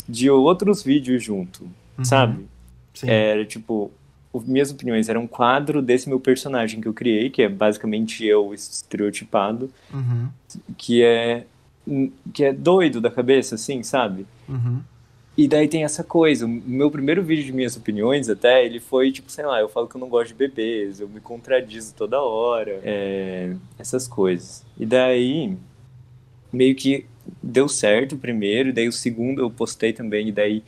de 0.08 0.30
outros 0.30 0.82
vídeos 0.82 1.22
junto, 1.22 1.64
Uhum. 1.98 2.04
sabe? 2.04 2.46
Sim. 3.00 3.10
Era 3.10 3.44
tipo, 3.44 3.90
Minhas 4.46 4.70
Opiniões 4.70 5.08
era 5.08 5.18
um 5.18 5.26
quadro 5.26 5.80
desse 5.80 6.08
meu 6.08 6.18
personagem 6.20 6.80
que 6.80 6.88
eu 6.88 6.92
criei, 6.94 7.30
que 7.30 7.42
é 7.42 7.48
basicamente 7.48 8.24
eu 8.24 8.52
estereotipado, 8.54 9.70
Uhum. 9.92 10.28
que 10.76 11.02
é 11.02 11.44
que 12.34 12.44
é 12.44 12.52
doido 12.52 13.00
da 13.00 13.10
cabeça, 13.10 13.54
assim, 13.54 13.82
sabe? 13.82 14.26
Uhum. 14.48 14.80
E 15.36 15.46
daí 15.48 15.68
tem 15.68 15.84
essa 15.84 16.02
coisa, 16.04 16.44
o 16.44 16.48
meu 16.48 16.90
primeiro 16.90 17.22
vídeo 17.22 17.44
de 17.44 17.52
minhas 17.52 17.76
opiniões 17.76 18.28
até, 18.28 18.64
ele 18.66 18.78
foi 18.80 19.10
tipo, 19.12 19.30
sei 19.30 19.46
lá, 19.46 19.60
eu 19.60 19.68
falo 19.68 19.86
que 19.86 19.94
eu 19.96 20.00
não 20.00 20.08
gosto 20.08 20.28
de 20.28 20.34
bebês, 20.34 21.00
eu 21.00 21.08
me 21.08 21.20
contradizo 21.20 21.94
toda 21.94 22.20
hora, 22.20 22.78
é, 22.82 23.54
essas 23.78 24.06
coisas. 24.08 24.64
E 24.78 24.84
daí, 24.84 25.56
meio 26.52 26.74
que 26.74 27.06
deu 27.42 27.68
certo 27.68 28.16
o 28.16 28.18
primeiro, 28.18 28.72
daí 28.72 28.88
o 28.88 28.92
segundo 28.92 29.40
eu 29.40 29.50
postei 29.50 29.92
também, 29.92 30.28
e 30.28 30.32
daí 30.32 30.62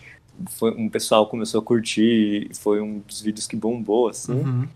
foi, 0.48 0.72
um 0.72 0.88
pessoal 0.88 1.26
começou 1.26 1.60
a 1.60 1.64
curtir, 1.64 2.50
foi 2.54 2.80
um 2.80 3.00
dos 3.00 3.20
vídeos 3.20 3.46
que 3.46 3.56
bombou, 3.56 4.08
assim. 4.08 4.32
Uhum. 4.32 4.68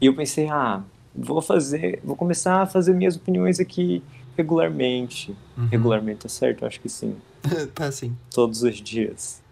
E 0.00 0.06
eu 0.06 0.14
pensei, 0.14 0.48
ah, 0.48 0.82
vou 1.14 1.40
fazer, 1.40 2.00
vou 2.04 2.16
começar 2.16 2.62
a 2.62 2.66
fazer 2.66 2.94
minhas 2.94 3.16
opiniões 3.16 3.58
aqui 3.58 4.02
regularmente. 4.36 5.36
Uhum. 5.56 5.66
Regularmente, 5.66 6.20
tá 6.20 6.28
certo? 6.28 6.62
Eu 6.62 6.68
acho 6.68 6.80
que 6.80 6.88
sim 6.88 7.16
tá 7.74 7.86
assim. 7.86 8.16
todos 8.30 8.62
os 8.62 8.76
dias. 8.76 9.42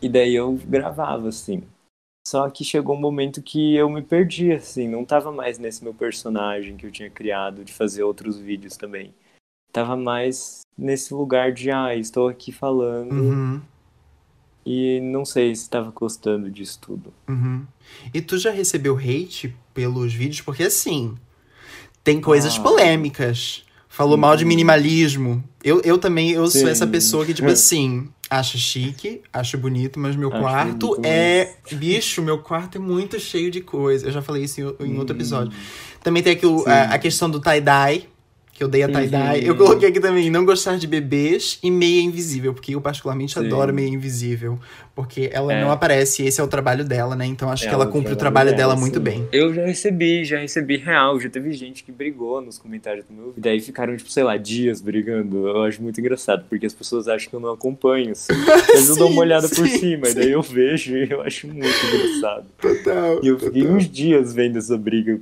E 0.00 0.08
daí 0.08 0.34
eu 0.34 0.58
gravava, 0.66 1.28
assim. 1.28 1.62
Só 2.26 2.48
que 2.50 2.64
chegou 2.64 2.96
um 2.96 3.00
momento 3.00 3.42
que 3.42 3.74
eu 3.74 3.88
me 3.88 4.02
perdi, 4.02 4.52
assim. 4.52 4.88
Não 4.88 5.04
tava 5.04 5.30
mais 5.30 5.58
nesse 5.58 5.82
meu 5.84 5.94
personagem 5.94 6.76
que 6.76 6.86
eu 6.86 6.90
tinha 6.90 7.10
criado 7.10 7.64
de 7.64 7.72
fazer 7.72 8.02
outros 8.02 8.38
vídeos 8.38 8.76
também. 8.76 9.14
Tava 9.72 9.96
mais 9.96 10.62
nesse 10.76 11.14
lugar 11.14 11.52
de, 11.52 11.70
ah, 11.70 11.94
estou 11.94 12.28
aqui 12.28 12.52
falando 12.52 13.12
Uhum. 13.12 13.60
E 14.64 15.00
não 15.00 15.24
sei 15.24 15.54
se 15.54 15.68
tava 15.68 15.90
gostando 15.90 16.50
disso 16.50 16.78
tudo. 16.80 17.12
Uhum. 17.28 17.64
E 18.14 18.20
tu 18.20 18.38
já 18.38 18.50
recebeu 18.50 18.96
hate 18.96 19.54
pelos 19.74 20.12
vídeos? 20.12 20.40
Porque 20.40 20.62
assim, 20.64 21.14
tem 22.04 22.20
coisas 22.20 22.56
Ah. 22.58 22.60
polêmicas. 22.62 23.64
Falou 23.88 24.16
mal 24.16 24.36
de 24.36 24.44
Uhum. 24.44 24.48
minimalismo. 24.48 25.44
Eu, 25.62 25.80
eu 25.82 25.98
também, 25.98 26.30
eu 26.30 26.48
sou 26.50 26.66
essa 26.68 26.86
pessoa 26.86 27.26
que, 27.26 27.34
tipo 27.34 27.48
assim, 27.50 28.08
acho 28.30 28.56
chique, 28.56 29.20
acho 29.32 29.58
bonito, 29.58 30.00
mas 30.00 30.16
meu 30.16 30.32
Acho 30.32 30.40
quarto 30.40 30.86
bonito, 30.88 31.06
é. 31.06 31.54
Bicho, 31.72 32.22
meu 32.22 32.38
quarto 32.38 32.78
é 32.78 32.80
muito 32.80 33.20
cheio 33.20 33.50
de 33.50 33.60
coisa. 33.60 34.06
Eu 34.06 34.12
já 34.12 34.22
falei 34.22 34.44
isso 34.44 34.60
em, 34.80 34.86
em 34.86 34.98
outro 34.98 35.14
Hum. 35.14 35.18
episódio. 35.18 35.52
Também 36.02 36.22
tem 36.22 36.32
aqui 36.32 36.46
o- 36.46 36.64
a, 36.66 36.94
a 36.94 36.98
questão 36.98 37.28
do 37.28 37.38
tie-dye, 37.38 38.08
que 38.52 38.62
eu 38.62 38.68
dei 38.68 38.82
a 38.82 38.88
tie-dye. 38.88 39.40
Uhum. 39.40 39.46
Eu 39.46 39.56
coloquei 39.56 39.88
aqui 39.88 39.98
também 39.98 40.30
não 40.30 40.44
gostar 40.44 40.76
de 40.76 40.86
bebês 40.86 41.58
e 41.62 41.70
meia 41.70 42.02
invisível, 42.02 42.52
porque 42.52 42.74
eu 42.74 42.80
particularmente 42.82 43.32
Sim. 43.32 43.46
adoro 43.46 43.72
meia 43.72 43.88
invisível. 43.88 44.58
Porque 44.94 45.30
ela 45.32 45.54
É. 45.54 45.60
não 45.64 45.70
aparece 45.70 46.22
e 46.22 46.26
esse 46.26 46.38
é 46.38 46.44
o 46.44 46.46
trabalho 46.46 46.84
dela, 46.84 47.16
né? 47.16 47.24
Então 47.24 47.50
acho 47.50 47.64
É 47.64 47.68
que 47.68 47.74
ela 47.74 47.86
cumpre 47.86 48.12
o 48.12 48.16
trabalho 48.16 48.50
dela 48.50 48.74
dela, 48.74 48.76
muito 48.76 48.98
sim. 48.98 49.02
bem. 49.02 49.26
Eu 49.32 49.54
já 49.54 49.64
recebi, 49.64 50.22
já 50.22 50.38
recebi 50.38 50.76
real. 50.76 51.18
Já 51.18 51.30
teve 51.30 51.50
gente 51.52 51.82
que 51.82 51.90
brigou 51.90 52.42
nos 52.42 52.58
comentários 52.58 53.06
do 53.06 53.14
meu 53.14 53.24
vídeo. 53.28 53.38
E 53.38 53.40
daí 53.40 53.58
ficaram, 53.58 53.96
tipo, 53.96 54.10
sei 54.10 54.22
lá, 54.22 54.36
dias 54.36 54.82
brigando. 54.82 55.48
Eu 55.48 55.62
acho 55.62 55.82
muito 55.82 55.98
engraçado, 55.98 56.44
porque 56.46 56.66
as 56.66 56.74
pessoas 56.74 57.08
acham 57.08 57.30
que 57.30 57.34
eu 57.34 57.40
não 57.40 57.52
acompanho. 57.52 58.12
Assim. 58.12 58.34
Mas 58.74 58.90
eu 58.90 58.96
dou 58.96 59.06
Sim, 59.08 59.12
uma 59.14 59.22
olhada 59.22 59.48
por 59.48 59.66
sim, 59.66 59.78
cima, 59.78 60.08
e 60.10 60.14
daí 60.14 60.30
eu 60.30 60.42
vejo 60.42 60.94
e 60.94 61.10
eu 61.10 61.22
acho 61.22 61.48
muito 61.48 61.66
engraçado. 61.66 62.44
Total. 62.60 63.20
E 63.24 63.28
eu 63.28 63.38
fiquei 63.38 63.62
total. 63.62 63.76
uns 63.78 63.88
dias 63.88 64.34
vendo 64.34 64.58
essa 64.58 64.76
briga 64.76 65.18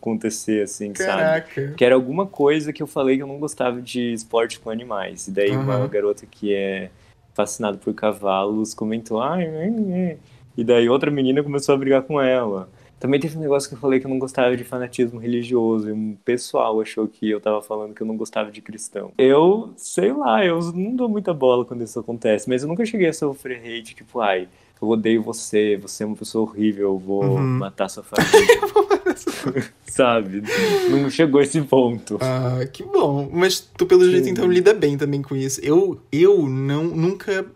acontecer, 0.00 0.62
assim, 0.62 0.94
sabe? 0.94 1.22
Caraca. 1.22 1.74
Que 1.76 1.84
era 1.84 1.94
alguma 1.94 2.26
coisa 2.26 2.72
que 2.72 2.82
eu 2.82 2.86
falei 2.86 3.16
que 3.16 3.22
eu 3.22 3.26
não 3.26 3.38
gostava 3.38 3.80
de 3.82 4.12
esporte 4.12 4.58
com 4.60 4.70
animais. 4.70 5.28
E 5.28 5.30
daí 5.30 5.56
uma 5.56 5.74
Aham. 5.76 5.88
garota 5.88 6.26
que 6.26 6.54
é 6.54 6.90
fascinada 7.34 7.76
por 7.78 7.92
cavalos 7.94 8.74
comentou, 8.74 9.20
ai, 9.20 9.46
ai, 9.46 9.74
ai. 9.92 10.18
E 10.56 10.64
daí 10.64 10.88
outra 10.88 11.10
menina 11.10 11.42
começou 11.42 11.74
a 11.74 11.78
brigar 11.78 12.02
com 12.02 12.20
ela. 12.20 12.68
Também 12.98 13.20
teve 13.20 13.38
um 13.38 13.40
negócio 13.40 13.68
que 13.68 13.76
eu 13.76 13.78
falei 13.78 14.00
que 14.00 14.06
eu 14.06 14.10
não 14.10 14.18
gostava 14.18 14.56
de 14.56 14.64
fanatismo 14.64 15.20
religioso. 15.20 15.88
E 15.88 15.92
um 15.92 16.16
pessoal 16.24 16.80
achou 16.80 17.06
que 17.06 17.30
eu 17.30 17.40
tava 17.40 17.62
falando 17.62 17.94
que 17.94 18.00
eu 18.02 18.06
não 18.06 18.16
gostava 18.16 18.50
de 18.50 18.60
cristão. 18.60 19.12
Eu, 19.16 19.72
sei 19.76 20.12
lá, 20.12 20.44
eu 20.44 20.58
não 20.72 20.96
dou 20.96 21.08
muita 21.08 21.32
bola 21.32 21.64
quando 21.64 21.84
isso 21.84 22.00
acontece. 22.00 22.48
Mas 22.48 22.62
eu 22.62 22.68
nunca 22.68 22.84
cheguei 22.84 23.06
a 23.06 23.12
sofrer 23.12 23.58
hate, 23.60 23.94
tipo, 23.94 24.18
ai, 24.18 24.48
eu 24.82 24.88
odeio 24.88 25.22
você, 25.22 25.76
você 25.76 26.02
é 26.02 26.06
uma 26.06 26.16
pessoa 26.16 26.42
horrível, 26.50 26.88
eu 26.88 26.98
vou 26.98 27.22
Uhum. 27.36 27.58
matar 27.58 27.88
sua 27.88 28.02
família. 28.02 28.26
Sabe? 29.86 30.42
Não 30.90 31.08
chegou 31.10 31.40
a 31.40 31.44
esse 31.44 31.60
ponto. 31.62 32.18
Ah, 32.20 32.64
que 32.72 32.82
bom. 32.82 33.28
Mas 33.32 33.60
tu, 33.76 33.86
pelo 33.86 34.08
jeito, 34.10 34.24
Sim. 34.24 34.30
então, 34.30 34.46
lida 34.50 34.74
bem 34.74 34.96
também 34.96 35.22
com 35.22 35.34
isso. 35.34 35.60
Eu, 35.62 36.00
eu 36.12 36.48
não, 36.48 36.84
nunca... 36.84 37.46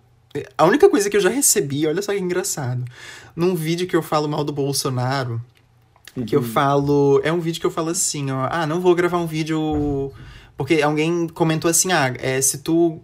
A 0.57 0.64
única 0.64 0.88
coisa 0.88 1.11
que 1.11 1.16
eu 1.16 1.21
já 1.21 1.28
recebi, 1.28 1.87
olha 1.87 2.00
só 2.00 2.12
que 2.12 2.19
engraçado. 2.19 2.85
Num 3.37 3.54
vídeo 3.54 3.87
que 3.87 3.95
eu 3.95 4.02
falo 4.02 4.26
mal 4.28 4.42
do 4.45 4.52
Bolsonaro, 4.52 5.40
que 6.26 6.35
eu 6.35 6.40
Uhum. 6.40 6.47
falo... 6.47 7.21
É 7.23 7.33
um 7.33 7.40
vídeo 7.40 7.61
que 7.61 7.66
eu 7.66 7.71
falo 7.71 7.90
assim, 7.90 8.31
ó... 8.31 8.49
Ah, 8.50 8.66
não 8.66 8.81
vou 8.81 8.95
gravar 8.95 9.19
um 9.19 9.26
vídeo... 9.26 10.11
Porque 10.57 10.83
alguém 10.83 11.26
comentou 11.28 11.71
assim, 11.71 11.92
ah, 11.92 12.14
é, 12.19 12.40
se 12.40 12.59
tu 12.59 13.00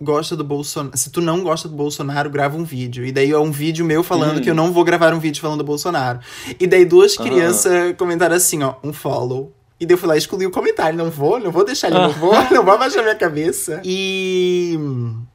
gosta 0.00 0.36
do 0.36 0.44
Bolsonaro... 0.44 0.96
Se 0.96 1.10
tu 1.10 1.20
não 1.20 1.42
gosta 1.42 1.68
do 1.68 1.74
Bolsonaro, 1.74 2.30
grava 2.30 2.56
um 2.56 2.64
vídeo. 2.64 3.04
E 3.04 3.12
daí 3.12 3.30
é 3.30 3.38
um 3.38 3.50
vídeo 3.50 3.84
meu 3.84 4.02
falando 4.02 4.36
Uhum. 4.36 4.42
que 4.42 4.50
eu 4.50 4.54
não 4.54 4.72
vou 4.72 4.84
gravar 4.84 5.12
um 5.12 5.18
vídeo 5.18 5.40
falando 5.40 5.58
do 5.58 5.64
Bolsonaro. 5.64 6.20
E 6.58 6.66
daí 6.66 6.84
duas 6.84 7.18
Aham. 7.18 7.28
crianças 7.28 7.96
comentaram 7.96 8.36
assim, 8.36 8.62
ó, 8.62 8.74
um 8.84 8.92
follow. 8.92 9.52
E 9.80 9.86
daí 9.86 9.94
eu 9.94 9.98
fui 9.98 10.08
lá 10.08 10.16
e 10.16 10.18
excluí 10.18 10.44
o 10.44 10.50
comentário. 10.50 10.98
Não 10.98 11.08
vou, 11.08 11.38
não 11.38 11.52
vou 11.52 11.64
deixar 11.64 11.86
ele, 11.88 11.98
não 12.00 12.10
vou, 12.10 12.32
não 12.50 12.64
vou 12.64 12.74
abaixar 12.74 13.00
minha 13.02 13.14
cabeça. 13.14 13.80
E 13.84 14.76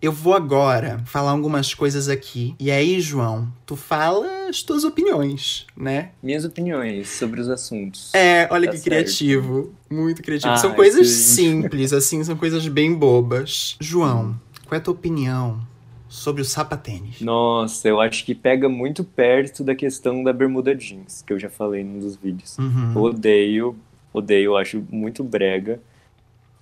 eu 0.01 0.11
vou 0.11 0.33
agora 0.33 1.01
falar 1.05 1.31
algumas 1.31 1.73
coisas 1.73 2.09
aqui. 2.09 2.53
E 2.59 2.69
aí, 2.69 2.99
João, 2.99 3.47
tu 3.65 3.77
fala 3.77 4.49
as 4.49 4.61
tuas 4.61 4.83
opiniões, 4.83 5.65
né? 5.77 6.09
Minhas 6.21 6.43
opiniões 6.43 7.07
sobre 7.09 7.39
os 7.39 7.47
assuntos. 7.49 8.13
É, 8.13 8.47
olha 8.51 8.65
Tá 8.67 8.73
que 8.73 8.79
certo. 8.79 8.85
criativo. 8.85 9.73
Muito 9.89 10.21
criativo. 10.21 10.53
Ah, 10.53 10.57
são 10.57 10.73
coisas 10.73 11.07
sim. 11.07 11.61
simples, 11.61 11.93
assim, 11.93 12.21
são 12.23 12.35
coisas 12.35 12.67
bem 12.67 12.93
bobas. 12.93 13.77
João, 13.79 14.35
qual 14.67 14.75
é 14.75 14.77
a 14.77 14.81
tua 14.81 14.93
opinião 14.93 15.59
sobre 16.07 16.41
o 16.41 16.45
sapatênis? 16.45 17.21
Nossa, 17.21 17.87
eu 17.87 17.99
acho 17.99 18.23
que 18.25 18.35
pega 18.35 18.69
muito 18.69 19.03
perto 19.03 19.63
da 19.63 19.73
questão 19.75 20.23
da 20.23 20.31
bermuda 20.33 20.75
jeans, 20.75 21.23
que 21.25 21.33
eu 21.33 21.39
já 21.39 21.49
falei 21.49 21.83
num 21.83 21.99
dos 21.99 22.15
vídeos. 22.15 22.57
Eu 22.57 22.63
Uhum. 22.65 22.97
odeio, 22.97 23.75
odeio, 24.13 24.45
eu 24.51 24.57
acho 24.57 24.83
muito 24.91 25.23
brega. 25.23 25.79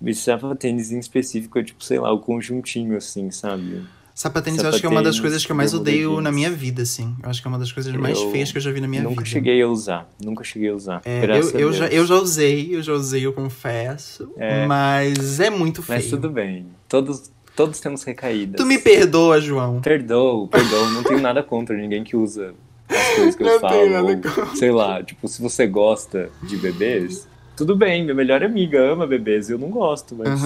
Esse 0.04 0.22
sapatênis 0.22 0.90
em 0.90 0.98
específico 0.98 1.58
é 1.58 1.62
tipo, 1.62 1.84
sei 1.84 1.98
lá, 2.00 2.12
o 2.12 2.18
conjuntinho 2.18 2.96
assim, 2.96 3.30
sabe? 3.30 3.82
Sapatênis 4.14 4.62
eu 4.62 4.68
acho 4.68 4.80
que 4.80 4.84
é 4.86 4.88
uma 4.88 5.02
das 5.02 5.18
coisas 5.18 5.44
que 5.46 5.50
eu 5.52 5.56
mais 5.56 5.72
odeio 5.72 6.20
na 6.20 6.30
minha 6.30 6.50
vida, 6.50 6.82
assim. 6.82 7.14
Eu 7.22 7.30
acho 7.30 7.40
que 7.40 7.46
é 7.46 7.50
uma 7.50 7.58
das 7.58 7.72
coisas 7.72 7.94
mais 7.94 8.18
Eu 8.18 8.30
feias 8.30 8.50
que 8.52 8.58
eu 8.58 8.62
já 8.62 8.70
vi 8.70 8.80
na 8.80 8.86
minha 8.88 9.02
nunca 9.02 9.16
vida. 9.22 9.26
cheguei 9.30 9.62
a 9.62 9.66
usar, 9.68 10.06
nunca 10.22 10.44
cheguei 10.44 10.68
a 10.68 10.74
usar. 10.74 11.00
É, 11.04 11.20
graças 11.22 11.54
eu, 11.54 11.58
a 11.58 11.62
eu, 11.62 11.72
já, 11.72 11.86
eu 11.88 12.06
já 12.06 12.14
usei, 12.16 12.74
eu 12.76 12.82
já 12.82 12.92
usei, 12.92 13.24
eu 13.24 13.32
confesso. 13.32 14.30
É. 14.36 14.66
Mas 14.66 15.40
é 15.40 15.48
muito 15.48 15.82
feio. 15.82 15.98
Mas 16.00 16.10
tudo 16.10 16.28
bem, 16.28 16.66
todos, 16.88 17.30
todos 17.56 17.80
temos 17.80 18.02
recaídas. 18.04 18.56
Tu 18.60 18.66
me 18.66 18.78
perdoa, 18.78 19.40
João. 19.40 19.80
Perdoo, 19.80 20.48
perdoo, 20.48 20.90
não 20.90 21.02
tenho 21.02 21.20
nada 21.20 21.42
contra 21.42 21.76
ninguém 21.76 22.02
que 22.04 22.16
usa 22.16 22.54
as 22.88 23.14
coisas 23.14 23.36
que 23.36 23.42
eu 23.42 23.46
Não 23.46 23.60
falo. 23.60 23.90
nada 23.90 24.02
ou, 24.08 24.46
com- 24.46 24.56
sei 24.56 24.70
lá, 24.70 25.02
tipo, 25.02 25.26
se 25.28 25.40
você 25.40 25.66
gosta 25.66 26.30
de 26.42 26.56
bebês, 26.56 27.28
tudo 27.56 27.74
bem, 27.76 28.02
minha 28.02 28.14
melhor 28.14 28.42
amiga 28.42 28.80
ama 28.92 29.06
bebês, 29.06 29.48
eu 29.50 29.58
não 29.58 29.68
gosto, 29.70 30.14
mas 30.14 30.40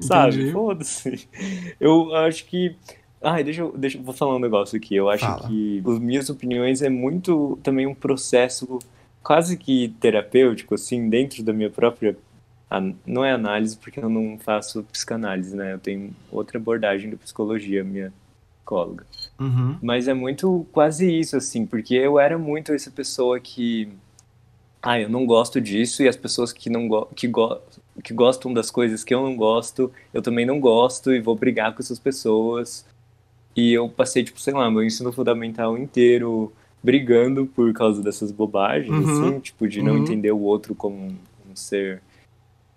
sabe, 0.00 0.50
foda-se. 0.52 1.28
Eu 1.80 2.14
acho 2.14 2.44
que. 2.46 2.74
Ai, 3.22 3.42
deixa 3.42 3.62
eu, 3.62 3.72
deixa 3.76 3.98
eu 3.98 4.02
vou 4.02 4.14
falar 4.14 4.36
um 4.36 4.38
negócio 4.38 4.76
aqui. 4.76 4.94
Eu 4.94 5.08
acho 5.08 5.24
Fala. 5.24 5.48
que 5.48 5.82
as 5.84 5.98
minhas 5.98 6.28
opiniões 6.30 6.82
é 6.82 6.88
muito 6.88 7.58
também 7.62 7.86
um 7.86 7.94
processo 7.94 8.78
quase 9.22 9.56
que 9.56 9.88
terapêutico, 9.98 10.74
assim, 10.74 11.08
dentro 11.08 11.42
da 11.42 11.52
minha 11.52 11.70
própria. 11.70 12.16
Não 13.06 13.24
é 13.24 13.30
análise, 13.32 13.76
porque 13.76 14.00
eu 14.00 14.08
não 14.08 14.38
faço 14.38 14.82
psicanálise, 14.84 15.54
né? 15.54 15.74
Eu 15.74 15.78
tenho 15.78 16.14
outra 16.32 16.58
abordagem 16.58 17.10
da 17.10 17.16
psicologia, 17.16 17.84
minha 17.84 18.12
psicóloga. 18.58 19.06
Uhum. 19.38 19.76
Mas 19.80 20.08
é 20.08 20.14
muito 20.14 20.66
quase 20.72 21.08
isso, 21.08 21.36
assim, 21.36 21.64
porque 21.64 21.94
eu 21.94 22.18
era 22.18 22.36
muito 22.36 22.72
essa 22.72 22.90
pessoa 22.90 23.38
que. 23.38 23.88
Ah, 24.82 25.00
eu 25.00 25.08
não 25.08 25.24
gosto 25.26 25.60
disso, 25.60 26.02
e 26.02 26.08
as 26.08 26.16
pessoas 26.16 26.52
que 26.52 26.68
não 26.70 26.86
go 26.88 27.06
que, 27.14 27.26
go 27.26 27.58
que 28.04 28.12
gostam 28.12 28.52
das 28.52 28.70
coisas 28.70 29.02
que 29.02 29.14
eu 29.14 29.22
não 29.22 29.36
gosto, 29.36 29.90
eu 30.12 30.20
também 30.22 30.44
não 30.46 30.60
gosto, 30.60 31.12
e 31.12 31.20
vou 31.20 31.34
brigar 31.36 31.72
com 31.74 31.80
essas 31.82 31.98
pessoas. 31.98 32.84
E 33.56 33.72
eu 33.72 33.88
passei, 33.88 34.22
tipo, 34.22 34.38
sei 34.40 34.52
lá, 34.52 34.70
meu 34.70 34.84
ensino 34.84 35.12
fundamental 35.12 35.78
inteiro 35.78 36.52
brigando 36.82 37.46
por 37.46 37.72
causa 37.72 38.02
dessas 38.02 38.30
bobagens, 38.30 38.90
Uhum. 38.94 39.02
assim, 39.30 39.40
tipo, 39.40 39.66
de 39.66 39.82
não 39.82 39.92
Uhum. 39.94 39.98
entender 39.98 40.30
o 40.30 40.40
outro 40.40 40.74
como 40.74 40.96
um 41.50 41.56
ser 41.56 42.00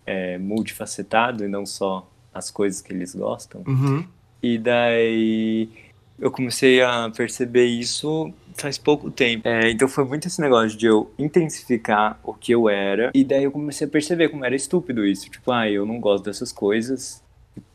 é, 0.10 0.40
multifacetado 0.40 1.46
e 1.46 1.48
não 1.48 1.68
só 1.68 2.10
as 2.34 2.50
coisas 2.50 2.82
que 2.82 2.92
eles 2.92 3.14
gostam. 3.14 3.64
Uhum. 3.68 4.04
E 4.42 4.58
daí 4.58 5.70
eu 6.18 6.32
comecei 6.32 6.82
a 6.82 7.12
perceber 7.16 7.66
isso 7.66 8.34
faz 8.56 8.78
pouco 8.78 9.12
tempo. 9.12 9.48
É, 9.48 9.70
então 9.70 9.88
foi 9.88 10.04
muito 10.04 10.28
esse 10.28 10.42
negócio 10.42 10.78
de 10.78 10.88
eu 10.88 11.12
intensificar 11.18 12.20
o 12.24 12.34
que 12.34 12.52
eu 12.52 12.68
era. 12.68 13.12
E 13.14 13.24
daí 13.24 13.44
eu 13.44 13.52
comecei 13.52 13.86
a 13.86 13.90
perceber 13.90 14.30
como 14.30 14.44
era 14.44 14.56
estúpido 14.56 15.06
isso. 15.06 15.30
Tipo, 15.30 15.52
ah, 15.52 15.70
eu 15.70 15.86
não 15.86 16.00
gosto 16.00 16.26
dessas 16.26 16.52
coisas. 16.52 17.24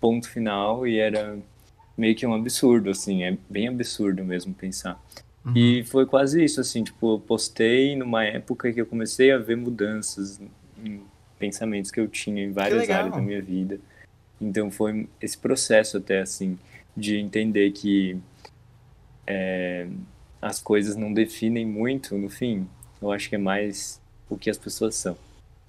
Ponto 0.00 0.28
final. 0.28 0.86
E 0.86 0.98
era 0.98 1.38
meio 1.96 2.16
que 2.16 2.26
um 2.26 2.34
absurdo, 2.34 2.90
assim. 2.90 3.22
É 3.22 3.38
bem 3.48 3.68
absurdo 3.68 4.24
mesmo 4.24 4.52
pensar. 4.52 5.00
E 5.54 5.84
foi 5.84 6.04
quase 6.06 6.42
isso, 6.42 6.60
assim. 6.60 6.82
Tipo, 6.82 7.14
eu 7.14 7.20
postei 7.20 7.94
numa 7.96 8.24
época 8.24 8.72
que 8.72 8.80
eu 8.80 8.86
comecei 8.86 9.30
a 9.30 9.38
ver 9.38 9.56
mudanças 9.56 10.40
em 10.82 11.00
pensamentos 11.38 11.90
que 11.90 12.00
eu 12.00 12.08
tinha 12.08 12.42
em 12.42 12.52
várias 12.52 12.88
áreas 12.88 13.14
da 13.14 13.20
minha 13.20 13.42
vida. 13.42 13.78
Então 14.40 14.70
foi 14.70 15.08
esse 15.20 15.38
processo 15.38 15.96
até 15.96 16.20
assim 16.20 16.58
de 16.96 17.16
entender 17.16 17.70
que 17.72 18.16
é, 19.26 19.86
as 20.40 20.60
coisas 20.60 20.96
não 20.96 21.12
definem 21.12 21.66
muito 21.66 22.16
no 22.16 22.28
fim. 22.28 22.68
Eu 23.00 23.10
acho 23.10 23.28
que 23.28 23.34
é 23.34 23.38
mais 23.38 24.00
o 24.28 24.36
que 24.36 24.50
as 24.50 24.58
pessoas 24.58 24.94
são. 24.94 25.16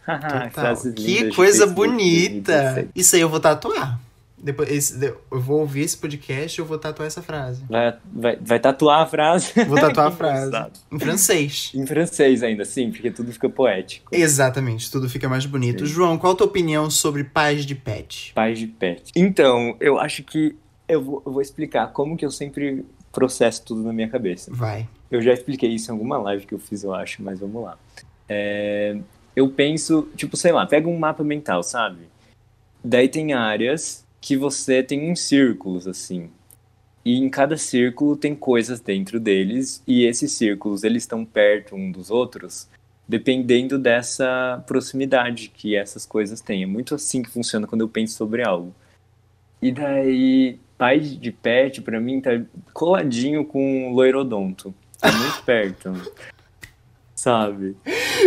Que 0.96 1.34
coisa 1.34 1.66
bonita! 1.66 2.74
2016. 2.74 2.90
Isso 2.96 3.16
aí 3.16 3.22
eu 3.22 3.30
vou 3.30 3.40
tatuar. 3.40 4.00
Depois, 4.46 4.70
esse- 4.70 5.04
eu 5.04 5.20
vou 5.42 5.62
ouvir 5.62 5.82
esse 5.82 5.98
podcast 5.98 6.58
e 6.58 6.62
eu 6.62 6.66
vou 6.68 6.78
tatuar 6.78 7.08
essa 7.08 7.20
frase. 7.24 7.64
Vai, 7.68 7.98
vai, 8.14 8.36
vai 8.40 8.60
tatuar 8.60 9.02
a 9.02 9.06
frase. 9.08 9.52
Vou 9.66 9.76
tatuar 9.76 10.08
a 10.08 10.12
frase. 10.16 10.52
Em 10.92 11.00
francês. 11.00 11.72
Em 11.74 11.84
francês 11.86 12.44
ainda, 12.44 12.64
sim, 12.64 12.92
porque 12.92 13.10
tudo 13.10 13.34
fica 13.34 13.50
poético. 13.50 14.08
Exatamente, 14.16 14.92
tudo 14.92 15.10
fica 15.10 15.28
mais 15.28 15.48
bonito. 15.48 15.88
Sim. 15.88 15.92
João, 15.92 16.16
qual 16.20 16.34
a 16.34 16.36
tua 16.36 16.46
opinião 16.46 16.92
sobre 16.92 17.24
pais 17.24 17.66
de 17.66 17.74
pet? 17.74 18.32
Pais 18.36 18.60
de 18.60 18.68
pet. 18.68 19.12
Então, 19.16 19.76
eu 19.80 20.00
acho 20.00 20.22
que 20.24 20.56
eu 20.88 21.02
vou, 21.04 21.24
eu 21.26 21.32
vou 21.32 21.42
explicar 21.42 21.88
como 21.88 22.16
que 22.16 22.24
eu 22.24 22.30
sempre 22.30 22.86
processo 23.12 23.66
tudo 23.66 23.82
na 23.82 23.92
minha 23.92 24.08
cabeça. 24.10 24.52
Vai. 24.54 24.88
Eu 25.10 25.24
já 25.24 25.34
expliquei 25.34 25.72
isso 25.72 25.90
em 25.90 25.94
alguma 25.94 26.20
live 26.20 26.46
que 26.46 26.54
eu 26.54 26.60
fiz, 26.60 26.84
eu 26.84 26.94
acho, 26.94 27.24
mas 27.24 27.40
vamos 27.40 27.64
lá. 27.64 27.80
É, 28.30 28.96
eu 29.36 29.50
penso, 29.50 30.08
tipo, 30.16 30.38
sei 30.38 30.52
lá, 30.52 30.68
pega 30.68 30.88
um 30.88 31.00
mapa 31.00 31.24
mental, 31.24 31.64
sabe? 31.64 32.02
Daí 32.84 33.10
tem 33.10 33.34
áreas 33.34 34.05
que 34.26 34.36
você 34.36 34.82
tem 34.82 35.12
uns 35.12 35.22
círculos, 35.22 35.88
assim. 35.88 36.32
E 37.06 37.16
em 37.16 37.30
cada 37.30 37.58
círculo 37.58 38.18
tem 38.18 38.34
coisas 38.34 38.80
dentro 38.80 39.20
deles, 39.20 39.84
e 39.86 40.04
esses 40.04 40.32
círculos, 40.32 40.84
eles 40.84 41.04
estão 41.04 41.24
perto 41.24 41.76
um 41.76 41.92
dos 41.92 42.10
outros, 42.10 42.68
dependendo 43.08 43.78
dessa 43.78 44.64
proximidade 44.66 45.50
que 45.50 45.76
essas 45.76 46.08
coisas 46.08 46.42
têm. 46.42 46.64
É 46.64 46.66
muito 46.66 46.96
assim 46.96 47.22
que 47.22 47.30
funciona 47.30 47.68
quando 47.68 47.82
eu 47.82 47.88
penso 47.88 48.16
sobre 48.16 48.42
algo. 48.42 48.74
E 49.62 49.72
daí, 49.72 50.60
pai 50.76 51.00
de 51.02 51.32
pet, 51.32 51.84
pra 51.84 52.02
mim, 52.02 52.20
tá 52.20 52.32
coladinho 52.74 53.46
com 53.46 53.92
o 53.92 53.94
loirodonto. 53.94 54.74
Tá 55.00 55.12
muito 55.12 55.44
perto. 55.44 55.94
Sabe? 57.14 57.78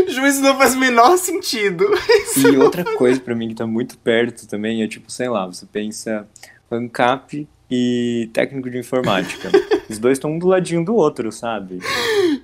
Isso 0.08 0.42
não 0.42 0.56
faz 0.56 0.74
o 0.74 0.78
menor 0.78 1.16
sentido. 1.18 1.86
E 2.36 2.56
outra 2.56 2.84
coisa 2.96 3.20
pra 3.20 3.34
mim 3.34 3.48
que 3.48 3.54
tá 3.54 3.66
muito 3.66 3.98
perto 3.98 4.46
também 4.46 4.82
é 4.82 4.88
tipo, 4.88 5.10
sei 5.10 5.28
lá, 5.28 5.46
você 5.46 5.66
pensa 5.66 6.26
ANCAP 6.70 7.48
e 7.70 8.30
técnico 8.32 8.70
de 8.70 8.78
informática. 8.78 9.50
Os 9.88 9.98
dois 9.98 10.18
estão 10.18 10.32
um 10.32 10.38
do 10.38 10.46
ladinho 10.46 10.84
do 10.84 10.94
outro, 10.94 11.32
sabe? 11.32 11.78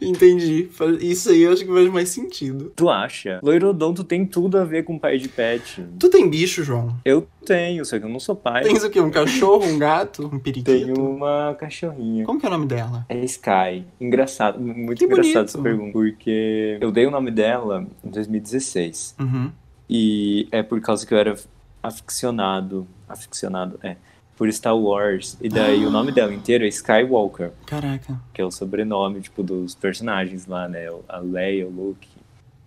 Entendi. 0.00 0.68
Isso 1.00 1.28
aí 1.28 1.42
eu 1.42 1.52
acho 1.52 1.64
que 1.64 1.70
faz 1.70 1.92
mais 1.92 2.08
sentido. 2.08 2.72
Tu 2.74 2.88
acha? 2.88 3.38
Loirodonto 3.42 4.02
tem 4.02 4.24
tudo 4.24 4.56
a 4.56 4.64
ver 4.64 4.84
com 4.84 4.98
pai 4.98 5.18
de 5.18 5.28
pet. 5.28 5.84
Tu 5.98 6.08
tem 6.08 6.28
bicho, 6.28 6.64
João? 6.64 6.96
Eu 7.04 7.28
tenho, 7.44 7.84
só 7.84 7.98
que 7.98 8.04
eu 8.06 8.08
não 8.08 8.18
sou 8.18 8.34
pai. 8.34 8.62
Tens 8.64 8.82
o 8.82 8.88
quê? 8.88 8.98
Um 8.98 9.10
cachorro, 9.10 9.62
um 9.66 9.78
gato, 9.78 10.26
um 10.32 10.38
periquito? 10.38 10.70
Tenho 10.70 10.94
uma 10.94 11.54
cachorrinha. 11.58 12.24
Como 12.24 12.40
que 12.40 12.46
é 12.46 12.48
o 12.48 12.52
nome 12.52 12.66
dela? 12.66 13.04
É 13.10 13.24
Sky. 13.24 13.84
Engraçado, 14.00 14.58
muito 14.58 14.98
Que 14.98 15.04
engraçado 15.04 15.32
bonito. 15.34 15.48
essa 15.48 15.58
pergunta. 15.62 15.92
Porque 15.92 16.78
eu 16.80 16.90
dei 16.90 17.06
o 17.06 17.10
nome 17.10 17.30
dela 17.30 17.87
em 18.02 18.08
2016. 18.10 19.16
Uhum. 19.20 19.50
E 19.88 20.48
é 20.50 20.62
por 20.62 20.80
causa 20.80 21.06
que 21.06 21.12
eu 21.12 21.18
era 21.18 21.37
aficionado. 21.82 22.87
Aficionado, 23.08 23.78
é. 23.82 23.96
Por 24.36 24.52
Star 24.52 24.76
Wars. 24.76 25.36
E 25.40 25.48
daí 25.48 25.84
o 25.86 25.90
nome 25.90 26.10
dela 26.12 26.34
inteiro 26.34 26.64
é 26.64 26.68
Skywalker, 26.68 27.52
Caraca. 27.66 28.20
que 28.32 28.40
é 28.40 28.44
o 28.44 28.50
sobrenome, 28.50 29.20
tipo, 29.20 29.42
dos 29.42 29.74
personagens 29.74 30.46
lá, 30.46 30.68
né? 30.68 30.86
A 31.08 31.18
Leia, 31.18 31.66
o 31.66 31.70
Luke, 31.70 32.08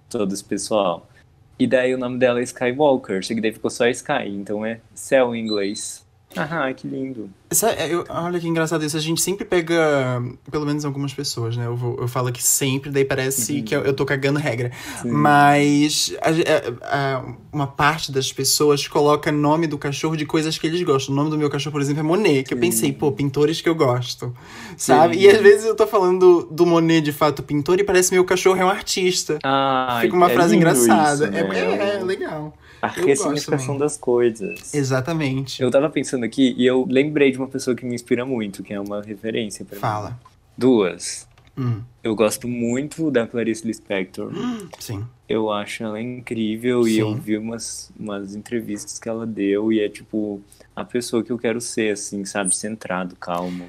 todo 0.10 0.34
esse 0.34 0.44
pessoal. 0.44 1.08
E 1.60 1.66
daí 1.66 1.94
o 1.94 1.98
nome 1.98 2.18
dela 2.20 2.40
é 2.40 2.44
Skywalker, 2.44 3.26
só 3.26 3.34
que 3.34 3.42
daí 3.42 3.52
ficou 3.52 3.70
só 3.72 3.88
Sky, 3.88 4.28
então 4.30 4.66
é 4.66 4.80
céu 4.94 5.36
em 5.36 5.44
inglês. 5.44 6.06
Ah, 6.36 6.72
que 6.74 6.88
lindo. 6.88 7.30
É, 7.78 7.88
eu- 7.94 8.04
olha 8.10 8.40
que 8.40 8.48
engraçado 8.48 8.84
isso. 8.84 8.98
A 8.98 9.00
gente 9.00 9.22
sempre 9.22 9.46
pega, 9.46 10.22
pelo 10.52 10.66
menos 10.66 10.84
algumas 10.84 11.14
pessoas, 11.14 11.56
né? 11.56 11.66
Eu, 11.66 11.76
vou- 11.78 11.98
eu 12.00 12.08
falo 12.08 12.30
que 12.32 12.44
sempre, 12.44 12.90
daí 12.92 13.06
parece 13.06 13.62
que 13.62 13.74
eu, 13.74 13.82
eu 13.86 13.94
tô 13.94 14.06
cagando 14.06 14.38
regra. 14.38 14.72
Sim. 15.02 15.12
Mas 15.12 16.14
a- 16.22 16.30
a- 16.92 17.16
a- 17.18 17.26
uma 17.54 17.68
parte 17.68 18.12
das 18.12 18.34
pessoas 18.34 18.86
coloca 18.88 19.32
nome 19.32 19.66
do 19.66 19.78
cachorro 19.78 20.18
de 20.18 20.26
coisas 20.26 20.58
que 20.58 20.68
eles 20.68 20.82
gostam. 20.84 21.14
O 21.14 21.16
nome 21.16 21.30
do 21.30 21.38
meu 21.38 21.50
cachorro, 21.50 21.72
por 21.72 21.82
exemplo, 21.82 22.02
é 22.02 22.04
Monet, 22.04 22.44
que 22.44 22.54
eu 22.54 22.58
Sim. 22.58 22.62
pensei, 22.62 22.92
pô, 22.94 23.12
pintores 23.14 23.62
que 23.62 23.70
eu 23.70 23.76
gosto. 23.76 24.36
Sabe? 24.76 25.16
Sim. 25.16 25.22
E 25.24 25.30
às 25.30 25.42
vezes 25.42 25.66
eu 25.66 25.76
tô 25.76 25.88
falando 25.88 26.48
do 26.52 26.66
Monet 26.66 27.02
de 27.02 27.14
fato 27.14 27.42
pintor 27.42 27.80
e 27.80 27.84
parece 27.84 28.14
meu 28.14 28.26
cachorro 28.26 28.60
é 28.60 28.66
um 28.66 28.70
artista. 28.70 29.40
Ah, 29.44 30.00
Fica 30.02 30.16
uma 30.16 30.30
é 30.30 30.34
frase 30.34 30.54
engraçada. 30.56 31.26
isso, 31.26 31.32
né? 31.32 31.50
é, 31.54 31.94
é, 31.94 31.96
é 32.00 32.04
legal. 32.04 32.54
A 32.80 32.94
Eu 32.96 33.08
ressignificação 33.08 33.76
das 33.76 33.98
coisas. 33.98 34.72
Exatamente. 34.72 35.64
Eu 35.64 35.72
tava 35.72 35.90
pensando 35.90 36.24
aqui 36.24 36.54
e 36.56 36.64
eu 36.64 36.86
lembrei 36.88 37.32
de 37.32 37.37
uma 37.40 37.48
pessoa 37.48 37.76
que 37.76 37.86
me 37.86 37.96
inspira 37.96 38.26
muito, 38.26 38.64
que 38.64 38.74
é 38.74 38.80
uma 38.80 39.02
referência 39.02 39.64
pra 39.66 39.76
mim. 39.76 39.82
Fala. 39.82 40.20
Duas. 40.58 41.28
Hum, 41.58 41.82
Eu 42.04 42.16
gosto 42.16 42.48
muito 42.48 43.10
da 43.10 43.26
Clarice 43.26 43.66
Lispector. 43.66 44.32
sim. 44.80 45.04
Eu 45.28 45.52
acho 45.52 45.84
ela 45.84 46.00
incrível 46.00 46.88
e 46.88 47.00
eu 47.00 47.10
Sim. 47.10 47.20
vi 47.20 47.38
umas, 47.38 47.92
umas 48.00 48.34
entrevistas 48.36 48.98
que 48.98 49.10
ela 49.10 49.26
deu 49.26 49.74
e 49.74 49.80
é 49.82 49.90
tipo 49.90 50.40
a 50.76 50.86
pessoa 50.86 51.22
que 51.24 51.32
eu 51.32 51.38
quero 51.38 51.60
ser, 51.60 51.94
assim, 51.94 52.24
sabe? 52.24 52.56
Centrado, 52.56 53.16
calmo. 53.18 53.66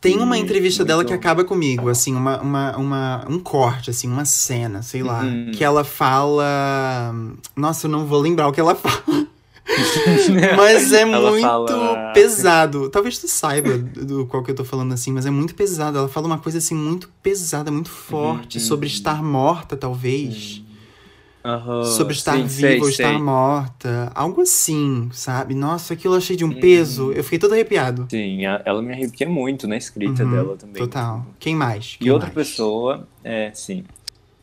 Tem 0.00 0.18
uma 0.18 0.36
entrevista 0.36 0.84
dela 0.84 1.04
que 1.04 1.12
acaba 1.12 1.44
comigo, 1.44 1.88
assim, 1.88 2.14
uma, 2.14 2.40
uma, 2.40 2.76
uma, 2.76 3.26
um 3.30 3.38
corte, 3.38 3.90
assim, 3.90 4.08
uma 4.08 4.24
cena, 4.24 4.82
sei 4.82 5.02
lá. 5.02 5.22
Uhum. 5.22 5.50
Que 5.52 5.62
ela 5.64 5.84
fala. 5.84 7.14
Nossa, 7.56 7.86
eu 7.86 7.90
não 7.90 8.06
vou 8.06 8.18
lembrar 8.20 8.48
o 8.48 8.52
que 8.52 8.60
ela 8.60 8.74
fala. 8.76 9.26
Mas 10.56 10.92
é 10.92 11.02
Ela 11.02 11.30
muito 11.30 11.42
fala- 11.42 12.12
pesado. 12.14 12.90
Talvez 12.90 13.18
tu 13.18 13.28
saiba 13.28 13.78
do 13.78 14.26
qual 14.26 14.42
que 14.42 14.50
eu 14.50 14.54
tô 14.54 14.64
falando 14.64 14.92
assim, 14.92 15.12
mas 15.12 15.26
é 15.26 15.30
muito 15.30 15.54
pesado. 15.54 15.98
Ela 15.98 16.08
fala 16.08 16.26
uma 16.26 16.38
coisa 16.38 16.58
assim 16.58 16.74
muito 16.74 17.08
pesada, 17.22 17.70
muito 17.70 17.90
forte, 17.90 18.58
uhum. 18.58 18.64
sobre 18.64 18.86
estar 18.88 19.22
morta, 19.22 19.76
talvez. 19.76 20.62
Aham, 21.42 21.84
sobre 21.84 22.12
estar 22.12 22.36
sim, 22.36 22.44
viva 22.46 22.68
sei, 22.68 22.80
ou 22.82 22.88
estar 22.88 23.12
sei. 23.12 23.22
morta. 23.22 24.12
Algo 24.14 24.42
assim, 24.42 25.08
sabe? 25.12 25.54
Nossa, 25.54 25.94
aquilo 25.94 26.14
eu 26.14 26.18
achei 26.18 26.36
de 26.36 26.44
um 26.44 26.48
Uhum. 26.50 26.60
peso. 26.60 27.12
Eu 27.12 27.24
fiquei 27.24 27.38
todo 27.38 27.52
arrepiado. 27.54 28.06
Sim, 28.10 28.44
ela 28.44 28.82
me 28.82 28.92
arrepia 28.92 29.28
muito 29.28 29.66
na 29.66 29.76
escrita 29.76 30.22
Uhum, 30.24 30.30
dela 30.30 30.56
também. 30.56 30.82
Total. 30.84 31.24
Quem 31.38 31.56
mais? 31.56 31.96
E 31.98 32.04
Quem 32.04 32.10
outra 32.10 32.26
mais? 32.28 32.48
pessoa, 32.50 33.08
é, 33.24 33.50
sim. 33.54 33.84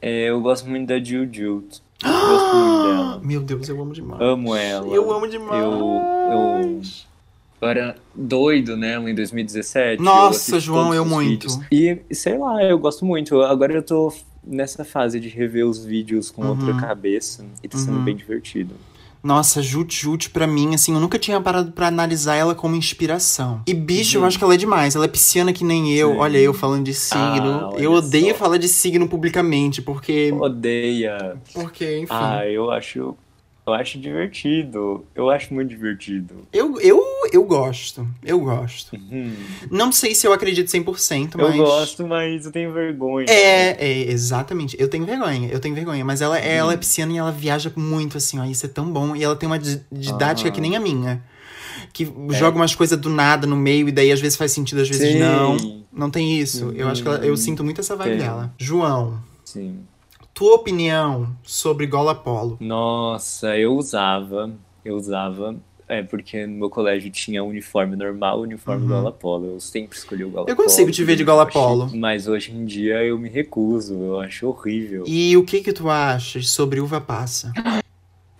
É, 0.01 0.29
eu 0.29 0.41
gosto 0.41 0.67
muito 0.67 0.87
da 0.87 0.99
Jill 1.03 1.31
Jute. 1.31 1.81
Eu 2.03 2.11
gosto 2.11 2.55
muito 2.55 2.83
dela. 2.87 3.21
Meu 3.23 3.41
Deus, 3.41 3.69
eu 3.69 3.81
amo 3.81 3.93
demais. 3.93 4.21
Amo 4.21 4.55
ela. 4.55 4.87
Eu 4.87 5.11
amo 5.11 5.27
demais. 5.27 5.63
Eu, 5.63 5.71
eu, 5.71 6.81
eu 7.61 7.67
era 7.67 7.95
doido 8.13 8.77
nela 8.77 9.09
em 9.09 9.15
2017. 9.15 10.01
Nossa, 10.01 10.55
eu 10.55 10.59
João, 10.59 10.93
eu 10.93 11.05
muito. 11.05 11.47
Vídeos. 11.47 11.59
E 11.71 12.15
sei 12.15 12.37
lá, 12.37 12.63
eu 12.63 12.77
gosto 12.77 13.05
muito. 13.05 13.41
Agora 13.41 13.73
eu 13.73 13.83
tô 13.83 14.13
nessa 14.43 14.85
fase 14.85 15.19
de 15.19 15.27
rever 15.27 15.65
os 15.65 15.83
vídeos 15.83 16.31
com 16.31 16.43
uhum. 16.43 16.49
outra 16.49 16.73
cabeça 16.79 17.45
e 17.63 17.67
tá 17.67 17.77
sendo 17.77 17.97
uhum. 17.97 18.03
bem 18.03 18.15
divertido. 18.15 18.75
Nossa, 19.23 19.61
Jut 19.61 19.95
Jut, 19.95 20.29
pra 20.29 20.47
mim, 20.47 20.73
assim, 20.73 20.93
eu 20.93 20.99
nunca 20.99 21.19
tinha 21.19 21.39
parado 21.41 21.71
pra 21.71 21.87
analisar 21.87 22.35
ela 22.35 22.55
como 22.55 22.75
inspiração. 22.75 23.61
E 23.67 23.73
bicho, 23.73 24.17
uhum. 24.17 24.23
eu 24.23 24.27
acho 24.27 24.37
que 24.37 24.43
ela 24.43 24.53
é 24.53 24.57
demais. 24.57 24.95
Ela 24.95 25.05
é 25.05 25.07
pisciana 25.07 25.51
que 25.51 25.63
nem 25.63 25.93
eu. 25.93 26.11
Sim. 26.11 26.17
Olha, 26.17 26.37
eu 26.37 26.53
falando 26.53 26.85
de 26.85 26.93
signo. 26.93 27.71
Ah, 27.73 27.75
eu 27.77 27.91
odeio 27.91 28.29
só. 28.29 28.35
falar 28.35 28.57
de 28.57 28.67
signo 28.67 29.07
publicamente, 29.07 29.81
porque. 29.81 30.31
Odeia. 30.31 31.37
Porque, 31.53 31.99
enfim. 31.99 32.07
Ah, 32.09 32.47
eu 32.47 32.71
acho 32.71 33.15
eu 33.67 33.73
acho 33.73 33.99
divertido. 33.99 35.05
Eu 35.13 35.29
acho 35.29 35.53
muito 35.53 35.69
divertido. 35.69 36.35
Eu, 36.53 36.79
eu, 36.79 37.03
eu 37.31 37.43
gosto. 37.43 38.07
Eu 38.23 38.39
gosto. 38.39 38.95
Uhum. 38.95 39.35
Não 39.69 39.91
sei 39.91 40.15
se 40.15 40.25
eu 40.25 40.31
acredito 40.31 40.67
100%, 40.67 41.31
mas. 41.35 41.55
Eu 41.55 41.63
gosto, 41.63 42.07
mas 42.07 42.45
eu 42.45 42.51
tenho 42.51 42.71
vergonha. 42.71 43.25
É, 43.29 43.71
é 43.77 44.11
exatamente. 44.11 44.77
Eu 44.79 44.87
tenho 44.87 45.05
vergonha. 45.05 45.49
Eu 45.49 45.59
tenho 45.59 45.75
vergonha. 45.75 46.05
Mas 46.05 46.21
ela, 46.21 46.37
uhum. 46.37 46.43
ela 46.43 46.73
é 46.73 46.77
pisciana 46.77 47.11
e 47.11 47.17
ela 47.17 47.31
viaja 47.31 47.71
muito, 47.75 48.17
assim, 48.17 48.39
ó. 48.39 48.45
Isso 48.45 48.65
é 48.65 48.69
tão 48.69 48.89
bom. 48.91 49.15
E 49.15 49.23
ela 49.23 49.35
tem 49.35 49.47
uma 49.47 49.59
didática 49.59 50.47
uhum. 50.49 50.55
que 50.55 50.61
nem 50.61 50.75
a 50.75 50.79
minha. 50.79 51.21
Que 51.91 52.03
é. 52.03 52.33
joga 52.35 52.55
umas 52.55 52.73
coisas 52.73 52.97
do 52.97 53.09
nada 53.09 53.45
no 53.45 53.57
meio 53.57 53.89
e 53.89 53.91
daí 53.91 54.11
às 54.11 54.21
vezes 54.21 54.37
faz 54.37 54.51
sentido, 54.53 54.81
às 54.81 54.87
vezes 54.87 55.11
Sim. 55.11 55.19
não. 55.19 55.57
Não 55.91 56.09
tem 56.09 56.39
isso. 56.39 56.71
Eu 56.75 56.87
acho 56.87 57.01
que 57.01 57.07
ela, 57.07 57.17
eu 57.17 57.31
uhum. 57.31 57.37
sinto 57.37 57.63
muito 57.63 57.81
essa 57.81 57.95
vibe 57.95 58.13
Sim. 58.13 58.19
dela. 58.19 58.53
João. 58.57 59.19
Sim. 59.43 59.79
Tua 60.37 60.53
opinião 60.53 61.35
sobre 61.41 61.87
gola 61.87 62.13
polo? 62.13 62.57
Nossa, 62.59 63.57
eu 63.57 63.75
usava, 63.75 64.51
eu 64.85 64.95
usava, 64.95 65.55
é 65.87 66.03
porque 66.03 66.45
no 66.45 66.59
meu 66.59 66.69
colégio 66.69 67.09
tinha 67.09 67.43
uniforme 67.43 67.95
normal, 67.95 68.41
uniforme 68.41 68.83
uhum. 68.83 68.87
gola 68.87 69.11
polo. 69.11 69.47
Eu 69.47 69.59
sempre 69.59 69.97
escolhi 69.97 70.23
o 70.23 70.29
gola 70.29 70.45
polo. 70.45 70.51
Eu 70.51 70.63
consigo 70.63 70.91
te 70.91 71.03
ver 71.03 71.15
de 71.15 71.23
gola 71.23 71.47
polo. 71.47 71.89
Mas 71.91 72.27
hoje 72.27 72.51
em 72.51 72.65
dia 72.65 73.03
eu 73.03 73.17
me 73.17 73.29
recuso, 73.29 73.95
eu 73.95 74.19
acho 74.19 74.47
horrível. 74.47 75.05
E 75.07 75.35
o 75.35 75.43
que 75.43 75.59
que 75.61 75.73
tu 75.73 75.89
achas 75.89 76.49
sobre 76.49 76.79
uva 76.79 77.01
passa? 77.01 77.51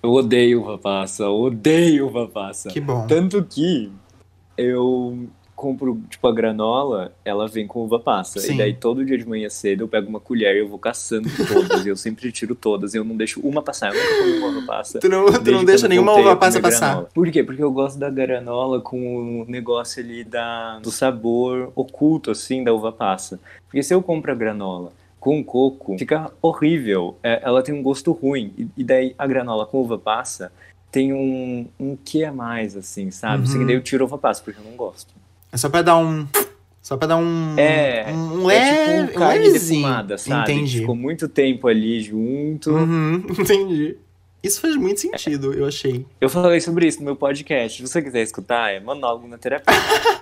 Eu 0.04 0.12
odeio 0.12 0.62
uva 0.62 0.78
passa, 0.78 1.28
odeio 1.28 2.06
uva 2.06 2.28
passa. 2.28 2.70
Que 2.70 2.80
bom. 2.80 3.08
Tanto 3.08 3.44
que 3.44 3.92
eu 4.56 5.28
compro, 5.58 6.00
tipo, 6.08 6.28
a 6.28 6.32
granola, 6.32 7.12
ela 7.26 7.48
vem 7.48 7.66
com 7.66 7.84
uva 7.84 8.00
passa. 8.00 8.40
Sim. 8.40 8.54
E 8.54 8.58
daí 8.60 8.74
todo 8.76 9.04
dia 9.04 9.18
de 9.18 9.28
manhã 9.28 9.50
cedo 9.50 9.84
eu 9.84 9.88
pego 9.88 10.08
uma 10.08 10.20
colher 10.20 10.56
e 10.56 10.60
eu 10.60 10.70
vou 10.70 10.78
caçando 10.78 11.28
todas. 11.48 11.84
e 11.84 11.90
eu 11.90 11.98
sempre 11.98 12.32
tiro 12.32 12.54
todas. 12.54 12.94
E 12.94 12.98
eu 12.98 13.04
não 13.04 13.18
deixo 13.18 13.42
uma 13.42 13.64
passar. 13.64 13.92
Eu 13.94 14.00
nunca 14.00 14.18
como 14.18 14.38
uma 14.38 14.60
uva 14.60 14.68
passa. 14.68 15.00
Tu 15.00 15.10
não, 15.10 15.26
tu 15.26 15.52
não 15.52 15.66
deixa 15.66 15.88
nenhuma 15.88 16.14
uva 16.14 16.36
passa 16.36 16.62
passar. 16.62 16.90
Granola. 16.90 17.10
Por 17.12 17.32
quê? 17.32 17.44
Porque 17.44 17.64
eu 17.64 17.72
gosto 17.72 17.98
da 17.98 18.08
granola 18.08 18.80
com 18.80 19.42
o 19.42 19.46
negócio 19.50 20.02
ali 20.02 20.24
da, 20.24 20.78
do 20.78 20.92
sabor 20.92 21.72
oculto, 21.76 22.30
assim, 22.30 22.64
da 22.64 22.72
uva 22.72 22.92
passa. 22.92 23.40
Porque 23.66 23.82
se 23.82 23.92
eu 23.92 24.02
compro 24.04 24.32
a 24.32 24.36
granola 24.36 24.92
com 25.20 25.44
coco, 25.44 25.98
fica 25.98 26.32
horrível. 26.40 27.18
É, 27.24 27.42
ela 27.44 27.64
tem 27.64 27.74
um 27.74 27.82
gosto 27.82 28.12
ruim. 28.12 28.54
E, 28.56 28.68
e 28.78 28.84
daí 28.84 29.16
a 29.18 29.26
granola 29.26 29.66
com 29.66 29.82
uva 29.82 29.98
passa 29.98 30.52
tem 30.92 31.12
um, 31.14 31.68
um 31.80 31.96
que 31.96 32.24
a 32.24 32.32
mais, 32.32 32.78
assim, 32.78 33.10
sabe? 33.10 33.38
Uhum. 33.38 33.44
Assim, 33.44 33.66
daí 33.66 33.76
eu 33.76 33.82
tiro 33.82 34.06
uva 34.06 34.20
passa, 34.20 34.44
porque 34.44 34.60
eu 34.60 34.64
não 34.64 34.78
gosto. 34.78 35.18
É 35.52 35.58
só 35.58 35.70
pra 35.70 35.82
dar 35.82 35.98
um. 35.98 36.28
Só 36.82 36.96
pra 36.96 37.08
dar 37.08 37.18
um. 37.18 37.56
É. 37.58 38.06
Um, 38.12 38.44
um 38.44 38.52
é 38.52 39.08
tipo 39.08 39.22
um 39.22 39.52
defumada, 39.52 40.18
sabe? 40.18 40.54
Entendi. 40.54 40.80
Ficou 40.80 40.96
muito 40.96 41.28
tempo 41.28 41.68
ali 41.68 42.02
junto. 42.02 42.72
Uhum, 42.72 43.24
entendi. 43.38 43.98
Isso 44.44 44.62
faz 44.62 44.76
muito 44.78 45.02
sentido, 45.02 45.54
eu 45.54 45.66
achei. 45.66 46.06
Eu 46.22 46.30
falei 46.30 46.62
sobre 46.62 46.88
isso 46.88 47.00
no 47.00 47.06
meu 47.06 47.16
podcast. 47.16 47.82
Se 47.82 47.86
você 47.86 48.02
quiser 48.02 48.22
escutar, 48.22 48.72
é 48.72 48.80
monólogo 48.80 49.28
na 49.28 49.38
terapia. 49.38 49.74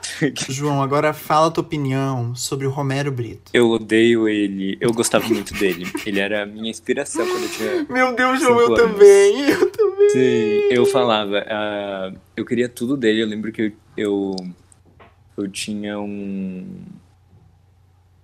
João, 0.49 0.81
agora 0.81 1.13
fala 1.13 1.47
a 1.47 1.51
tua 1.51 1.63
opinião 1.63 2.33
sobre 2.33 2.65
o 2.65 2.71
Romero 2.71 3.11
Brito. 3.11 3.51
Eu 3.53 3.69
odeio 3.69 4.27
ele. 4.27 4.77
Eu 4.79 4.93
gostava 4.93 5.27
muito 5.27 5.53
dele. 5.53 5.85
Ele 6.05 6.19
era 6.19 6.43
a 6.43 6.45
minha 6.45 6.71
inspiração 6.71 7.27
quando 7.27 7.43
eu 7.43 7.49
tinha. 7.49 7.85
Meu 7.89 8.15
Deus, 8.15 8.39
João, 8.39 8.59
eu 8.59 8.67
anos. 8.67 8.79
também. 8.79 9.49
Eu 9.51 9.69
também. 9.69 10.09
Sim, 10.09 10.67
eu 10.71 10.85
falava. 10.85 11.39
Uh, 11.39 12.17
eu 12.35 12.45
queria 12.45 12.69
tudo 12.69 12.95
dele. 12.95 13.21
Eu 13.21 13.27
lembro 13.27 13.51
que 13.51 13.61
eu, 13.61 13.71
eu 13.95 14.35
eu 15.37 15.47
tinha 15.47 15.99
um. 15.99 16.65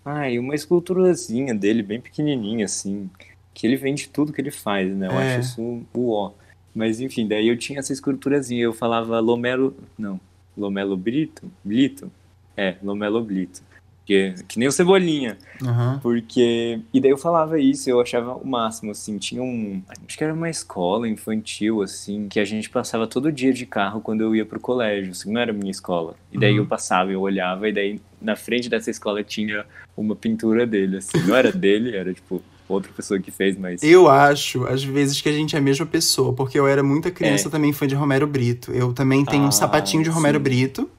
Ai, 0.03 0.39
uma 0.39 0.55
esculturazinha 0.55 1.53
dele, 1.53 1.83
bem 1.83 2.01
pequenininha, 2.01 2.65
assim. 2.65 3.09
Que 3.53 3.67
ele 3.67 3.75
vende 3.75 4.09
tudo 4.09 4.33
que 4.33 4.41
ele 4.41 4.51
faz, 4.51 4.95
né? 4.95 5.07
Eu 5.07 5.11
é. 5.11 5.35
acho 5.35 5.39
isso 5.41 5.85
o 5.93 6.11
ó. 6.11 6.31
Mas 6.73 7.01
enfim, 7.01 7.27
daí 7.27 7.47
eu 7.47 7.57
tinha 7.57 7.79
essa 7.79 7.93
esculturazinha. 7.93 8.63
Eu 8.63 8.73
falava 8.73 9.19
Lomelo. 9.19 9.75
Não. 9.97 10.19
Lomelo 10.57 10.95
Brito? 10.97 11.51
Blito? 11.63 12.11
É, 12.55 12.77
Lomelo 12.81 13.23
Blito. 13.23 13.61
Que, 14.05 14.33
que 14.47 14.57
nem 14.57 14.67
o 14.67 14.71
Cebolinha. 14.71 15.37
Uhum. 15.61 15.99
Porque. 15.99 16.79
E 16.93 16.99
daí 16.99 17.11
eu 17.11 17.17
falava 17.17 17.59
isso, 17.59 17.89
eu 17.89 18.01
achava 18.01 18.33
o 18.35 18.45
máximo, 18.45 18.91
assim. 18.91 19.17
Tinha 19.17 19.43
um. 19.43 19.81
Acho 20.07 20.17
que 20.17 20.23
era 20.23 20.33
uma 20.33 20.49
escola 20.49 21.07
infantil, 21.07 21.81
assim, 21.81 22.27
que 22.27 22.39
a 22.39 22.45
gente 22.45 22.69
passava 22.69 23.05
todo 23.05 23.31
dia 23.31 23.53
de 23.53 23.65
carro 23.65 24.01
quando 24.01 24.21
eu 24.21 24.35
ia 24.35 24.45
pro 24.45 24.59
colégio. 24.59 25.11
Assim, 25.11 25.31
não 25.31 25.39
era 25.39 25.53
minha 25.53 25.71
escola. 25.71 26.15
E 26.31 26.39
daí 26.39 26.53
uhum. 26.53 26.59
eu 26.59 26.65
passava, 26.65 27.11
eu 27.11 27.21
olhava, 27.21 27.69
e 27.69 27.73
daí 27.73 28.01
na 28.21 28.35
frente 28.35 28.69
dessa 28.69 28.89
escola 28.89 29.23
tinha 29.23 29.65
uma 29.95 30.15
pintura 30.15 30.65
dele, 30.65 30.97
assim. 30.97 31.19
Não 31.19 31.35
era 31.35 31.51
dele, 31.51 31.95
era 31.97 32.13
tipo 32.13 32.41
outra 32.67 32.91
pessoa 32.91 33.19
que 33.19 33.29
fez, 33.29 33.57
mas. 33.57 33.83
Eu 33.83 34.09
acho, 34.09 34.65
às 34.65 34.83
vezes, 34.83 35.21
que 35.21 35.29
a 35.29 35.33
gente 35.33 35.55
é 35.55 35.59
a 35.59 35.61
mesma 35.61 35.85
pessoa, 35.85 36.33
porque 36.33 36.57
eu 36.57 36.67
era 36.67 36.81
muita 36.81 37.11
criança 37.11 37.47
é. 37.47 37.51
também 37.51 37.71
fã 37.71 37.85
de 37.85 37.95
Romero 37.95 38.25
Brito. 38.25 38.71
Eu 38.71 38.93
também 38.93 39.23
tenho 39.25 39.43
ah, 39.43 39.47
um 39.47 39.51
sapatinho 39.51 40.03
de 40.03 40.09
Romero 40.09 40.37
sim. 40.37 40.43
Brito 40.43 40.89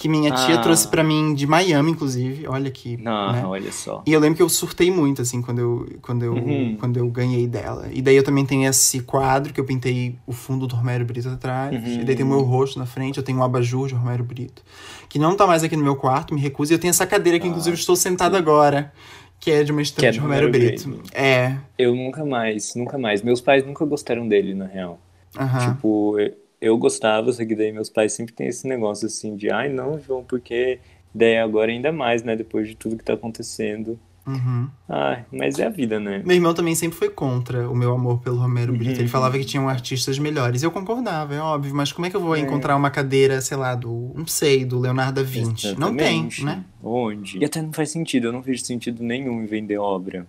que 0.00 0.08
minha 0.08 0.30
tia 0.30 0.54
ah. 0.54 0.62
trouxe 0.62 0.88
para 0.88 1.04
mim 1.04 1.34
de 1.34 1.46
Miami, 1.46 1.90
inclusive. 1.90 2.48
Olha 2.48 2.68
aqui. 2.68 2.96
Não, 2.96 3.32
né? 3.32 3.44
olha 3.44 3.70
só. 3.70 4.02
E 4.06 4.12
eu 4.14 4.18
lembro 4.18 4.34
que 4.38 4.42
eu 4.42 4.48
surtei 4.48 4.90
muito, 4.90 5.20
assim, 5.20 5.42
quando 5.42 5.58
eu, 5.58 5.86
quando, 6.00 6.22
eu, 6.22 6.32
uhum. 6.32 6.74
quando 6.80 6.96
eu 6.96 7.06
ganhei 7.10 7.46
dela. 7.46 7.86
E 7.92 8.00
daí 8.00 8.16
eu 8.16 8.22
também 8.22 8.46
tenho 8.46 8.66
esse 8.66 9.00
quadro 9.00 9.52
que 9.52 9.60
eu 9.60 9.64
pintei 9.66 10.16
o 10.26 10.32
fundo 10.32 10.66
do 10.66 10.74
Romero 10.74 11.04
Brito 11.04 11.28
atrás. 11.28 11.74
Uhum. 11.74 12.00
E 12.00 12.04
daí 12.04 12.16
tem 12.16 12.24
o 12.24 12.28
meu 12.30 12.40
rosto 12.40 12.78
na 12.78 12.86
frente. 12.86 13.18
Eu 13.18 13.22
tenho 13.22 13.40
um 13.40 13.42
abajur 13.44 13.88
de 13.88 13.94
Romero 13.94 14.24
Brito. 14.24 14.62
Que 15.06 15.18
não 15.18 15.36
tá 15.36 15.46
mais 15.46 15.62
aqui 15.62 15.76
no 15.76 15.84
meu 15.84 15.96
quarto, 15.96 16.32
me 16.32 16.40
recuso. 16.40 16.72
E 16.72 16.74
eu 16.76 16.78
tenho 16.78 16.92
essa 16.92 17.06
cadeira 17.06 17.38
que, 17.38 17.46
ah, 17.46 17.50
inclusive, 17.50 17.76
estou 17.76 17.94
sentado 17.94 18.38
agora. 18.38 18.94
Que 19.38 19.50
é 19.50 19.62
de 19.62 19.70
uma 19.70 19.82
estampa 19.82 20.08
é 20.08 20.12
de 20.12 20.18
Romero, 20.18 20.46
Romero 20.46 20.66
Brito. 20.66 20.88
Brito. 20.88 21.10
É. 21.12 21.58
Eu 21.76 21.94
nunca 21.94 22.24
mais, 22.24 22.74
nunca 22.74 22.96
mais. 22.96 23.20
Meus 23.20 23.42
pais 23.42 23.66
nunca 23.66 23.84
gostaram 23.84 24.26
dele, 24.26 24.54
na 24.54 24.64
real. 24.64 24.98
Uhum. 25.38 25.74
Tipo, 25.74 26.18
eu 26.18 26.32
gostava, 26.78 27.32
só 27.32 27.44
que 27.44 27.54
daí 27.54 27.72
meus 27.72 27.88
pais 27.88 28.12
sempre 28.12 28.34
têm 28.34 28.48
esse 28.48 28.66
negócio 28.66 29.06
assim 29.06 29.34
de, 29.34 29.50
ai 29.50 29.68
não, 29.68 29.98
João, 29.98 30.22
porque 30.22 30.78
daí 31.14 31.38
agora 31.38 31.70
ainda 31.70 31.90
mais, 31.90 32.22
né, 32.22 32.36
depois 32.36 32.68
de 32.68 32.74
tudo 32.74 32.96
que 32.96 33.04
tá 33.04 33.14
acontecendo. 33.14 33.98
Uhum. 34.26 34.68
Ai, 34.88 35.24
mas 35.32 35.58
é 35.58 35.66
a 35.66 35.70
vida, 35.70 35.98
né? 35.98 36.22
Meu 36.24 36.36
irmão 36.36 36.52
também 36.52 36.74
sempre 36.74 36.98
foi 36.98 37.08
contra 37.08 37.68
o 37.68 37.74
meu 37.74 37.92
amor 37.92 38.20
pelo 38.20 38.36
Romero 38.36 38.72
Brito. 38.72 38.92
Uhum. 38.92 39.00
Ele 39.00 39.08
falava 39.08 39.38
que 39.38 39.44
tinham 39.44 39.68
artistas 39.68 40.18
melhores. 40.18 40.62
Eu 40.62 40.70
concordava, 40.70 41.34
é 41.34 41.40
óbvio, 41.40 41.74
mas 41.74 41.90
como 41.90 42.06
é 42.06 42.10
que 42.10 42.16
eu 42.16 42.20
vou 42.20 42.36
é. 42.36 42.40
encontrar 42.40 42.76
uma 42.76 42.90
cadeira, 42.90 43.40
sei 43.40 43.56
lá, 43.56 43.74
do, 43.74 44.12
não 44.14 44.26
sei, 44.26 44.64
do 44.64 44.78
Leonardo 44.78 45.14
da 45.14 45.26
Vinci? 45.26 45.68
Exatamente. 45.68 46.44
Não 46.44 46.52
tem, 46.52 46.56
né? 46.58 46.64
Onde? 46.82 47.38
E 47.38 47.44
até 47.44 47.62
não 47.62 47.72
faz 47.72 47.90
sentido, 47.90 48.28
eu 48.28 48.32
não 48.32 48.42
vejo 48.42 48.62
sentido 48.62 49.02
nenhum 49.02 49.42
em 49.42 49.46
vender 49.46 49.78
obra. 49.78 50.26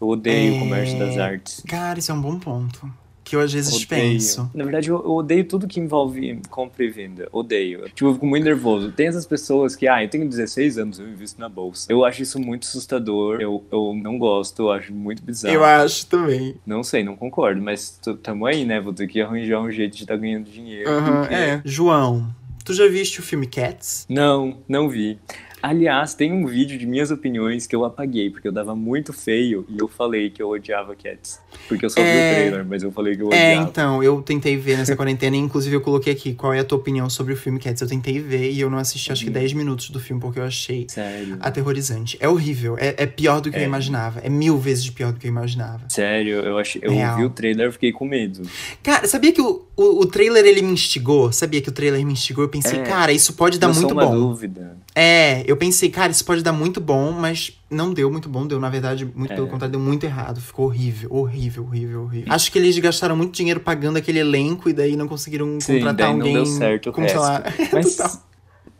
Eu 0.00 0.08
odeio 0.08 0.54
é... 0.54 0.56
o 0.56 0.60
comércio 0.60 0.98
das 0.98 1.18
artes. 1.18 1.62
Cara, 1.66 1.98
isso 1.98 2.12
é 2.12 2.14
um 2.14 2.20
bom 2.20 2.38
ponto 2.38 3.03
que 3.24 3.34
eu 3.34 3.40
às 3.40 3.52
vezes 3.52 3.72
odeio. 3.74 3.88
penso. 3.88 4.50
Na 4.54 4.64
verdade, 4.64 4.90
eu, 4.90 4.96
odeio 4.96 5.44
tudo 5.44 5.66
que 5.66 5.80
envolve 5.80 6.40
compra 6.50 6.84
e 6.84 6.90
venda. 6.90 7.26
Odeio. 7.32 7.88
Tipo, 7.88 8.10
eu 8.10 8.14
fico 8.14 8.26
muito 8.26 8.44
nervoso. 8.44 8.92
Tem 8.92 9.06
essas 9.06 9.26
pessoas 9.26 9.74
que, 9.74 9.88
ah, 9.88 10.04
eu 10.04 10.08
tenho 10.08 10.28
16 10.28 10.78
anos, 10.78 10.98
eu 10.98 11.08
invisto 11.08 11.40
na 11.40 11.48
bolsa. 11.48 11.90
Eu 11.90 12.04
acho 12.04 12.22
isso 12.22 12.38
muito 12.38 12.64
assustador. 12.64 13.40
Eu, 13.40 13.64
eu 13.72 13.94
não 13.94 14.18
gosto, 14.18 14.62
eu 14.62 14.72
acho 14.72 14.92
muito 14.92 15.22
bizarro. 15.22 15.54
Eu 15.54 15.64
acho 15.64 16.06
também. 16.06 16.56
Não 16.66 16.84
sei, 16.84 17.02
não 17.02 17.16
concordo, 17.16 17.60
mas 17.62 17.98
tamo 18.22 18.44
aí, 18.44 18.64
né? 18.64 18.80
Vou 18.80 18.92
ter 18.92 19.06
que 19.06 19.20
arranjar 19.20 19.60
um 19.60 19.70
jeito 19.70 19.96
de 19.96 20.02
estar 20.02 20.14
tá 20.14 20.20
ganhando 20.20 20.50
dinheiro. 20.50 20.90
Uhum, 20.90 21.20
porque... 21.20 21.34
É. 21.34 21.62
João, 21.64 22.28
tu 22.64 22.74
já 22.74 22.86
viste 22.86 23.20
o 23.20 23.22
filme 23.22 23.46
Cats? 23.46 24.04
Não, 24.08 24.58
não 24.68 24.88
vi. 24.88 25.18
Aliás, 25.64 26.12
tem 26.12 26.30
um 26.30 26.44
vídeo 26.44 26.76
de 26.76 26.84
minhas 26.84 27.10
opiniões 27.10 27.66
que 27.66 27.74
eu 27.74 27.86
apaguei, 27.86 28.28
porque 28.28 28.46
eu 28.46 28.52
dava 28.52 28.76
muito 28.76 29.14
feio 29.14 29.64
e 29.66 29.78
eu 29.78 29.88
falei 29.88 30.28
que 30.28 30.42
eu 30.42 30.50
odiava 30.50 30.94
Cats. 30.94 31.40
Porque 31.66 31.86
eu 31.86 31.88
só 31.88 32.02
é... 32.02 32.04
vi 32.04 32.10
o 32.10 32.20
é, 32.20 32.34
trailer, 32.34 32.66
mas 32.66 32.82
eu 32.82 32.92
falei 32.92 33.16
que 33.16 33.22
eu 33.22 33.32
é, 33.32 33.54
odiava. 33.54 33.62
É, 33.62 33.70
então, 33.70 34.02
eu 34.02 34.20
tentei 34.20 34.58
ver 34.58 34.76
nessa 34.76 34.94
quarentena 34.94 35.34
e 35.36 35.38
inclusive 35.38 35.74
eu 35.74 35.80
coloquei 35.80 36.12
aqui 36.12 36.34
qual 36.34 36.52
é 36.52 36.58
a 36.60 36.64
tua 36.64 36.76
opinião 36.76 37.08
sobre 37.08 37.32
o 37.32 37.36
filme 37.36 37.58
Cats. 37.58 37.80
Eu 37.80 37.88
tentei 37.88 38.20
ver 38.20 38.50
e 38.50 38.60
eu 38.60 38.68
não 38.68 38.76
assisti 38.76 39.10
acho 39.10 39.24
que 39.24 39.30
10 39.30 39.52
uhum. 39.52 39.58
minutos 39.58 39.88
do 39.88 39.98
filme 39.98 40.20
porque 40.20 40.38
eu 40.38 40.44
achei 40.44 40.84
Sério? 40.86 41.38
aterrorizante. 41.40 42.18
É 42.20 42.28
horrível, 42.28 42.76
é, 42.78 42.96
é 42.98 43.06
pior 43.06 43.40
do 43.40 43.50
que 43.50 43.56
é. 43.56 43.62
eu 43.62 43.64
imaginava. 43.64 44.20
É 44.20 44.28
mil 44.28 44.58
vezes 44.58 44.90
pior 44.90 45.14
do 45.14 45.18
que 45.18 45.26
eu 45.26 45.30
imaginava. 45.30 45.86
Sério, 45.88 46.40
eu 46.40 46.58
achei, 46.58 46.82
eu 46.84 46.92
Real. 46.92 47.16
vi 47.16 47.24
o 47.24 47.30
trailer 47.30 47.70
e 47.70 47.72
fiquei 47.72 47.90
com 47.90 48.04
medo. 48.04 48.42
Cara, 48.82 49.08
sabia 49.08 49.32
que 49.32 49.40
o, 49.40 49.64
o, 49.74 50.00
o, 50.00 50.04
trailer 50.04 50.44
ele 50.44 50.60
me 50.60 50.72
instigou? 50.72 51.32
Sabia 51.32 51.62
que 51.62 51.70
o 51.70 51.72
trailer 51.72 52.04
me 52.04 52.12
instigou? 52.12 52.44
Eu 52.44 52.50
pensei, 52.50 52.80
é, 52.80 52.82
cara, 52.82 53.12
isso 53.12 53.32
pode 53.32 53.58
dar 53.58 53.72
muito 53.72 53.94
uma 53.94 54.04
bom. 54.04 54.14
dúvida. 54.14 54.76
É, 54.94 55.42
eu 55.46 55.53
Eu 55.54 55.56
pensei, 55.56 55.88
cara, 55.88 56.10
isso 56.10 56.24
pode 56.24 56.42
dar 56.42 56.52
muito 56.52 56.80
bom, 56.80 57.12
mas 57.12 57.52
não 57.70 57.94
deu 57.94 58.10
muito 58.10 58.28
bom. 58.28 58.44
Deu, 58.44 58.58
na 58.58 58.68
verdade, 58.68 59.04
muito 59.04 59.32
É. 59.32 59.36
pelo 59.36 59.46
contrário, 59.46 59.70
deu 59.70 59.80
muito 59.80 60.02
errado. 60.02 60.40
Ficou 60.40 60.66
horrível, 60.66 61.08
horrível, 61.12 61.62
horrível, 61.62 62.02
horrível. 62.02 62.32
Acho 62.32 62.50
que 62.50 62.58
eles 62.58 62.76
gastaram 62.80 63.14
muito 63.14 63.32
dinheiro 63.36 63.60
pagando 63.60 63.96
aquele 63.96 64.18
elenco 64.18 64.68
e 64.68 64.72
daí 64.72 64.96
não 64.96 65.06
conseguiram 65.06 65.60
Sim, 65.60 65.74
contratar 65.74 65.94
daí 65.94 66.08
não 66.08 66.14
alguém. 66.16 66.34
deu 66.34 66.44
certo 66.46 66.90
como, 66.90 67.08
sei 67.08 67.18
lá, 67.18 67.40
Mas 67.72 68.20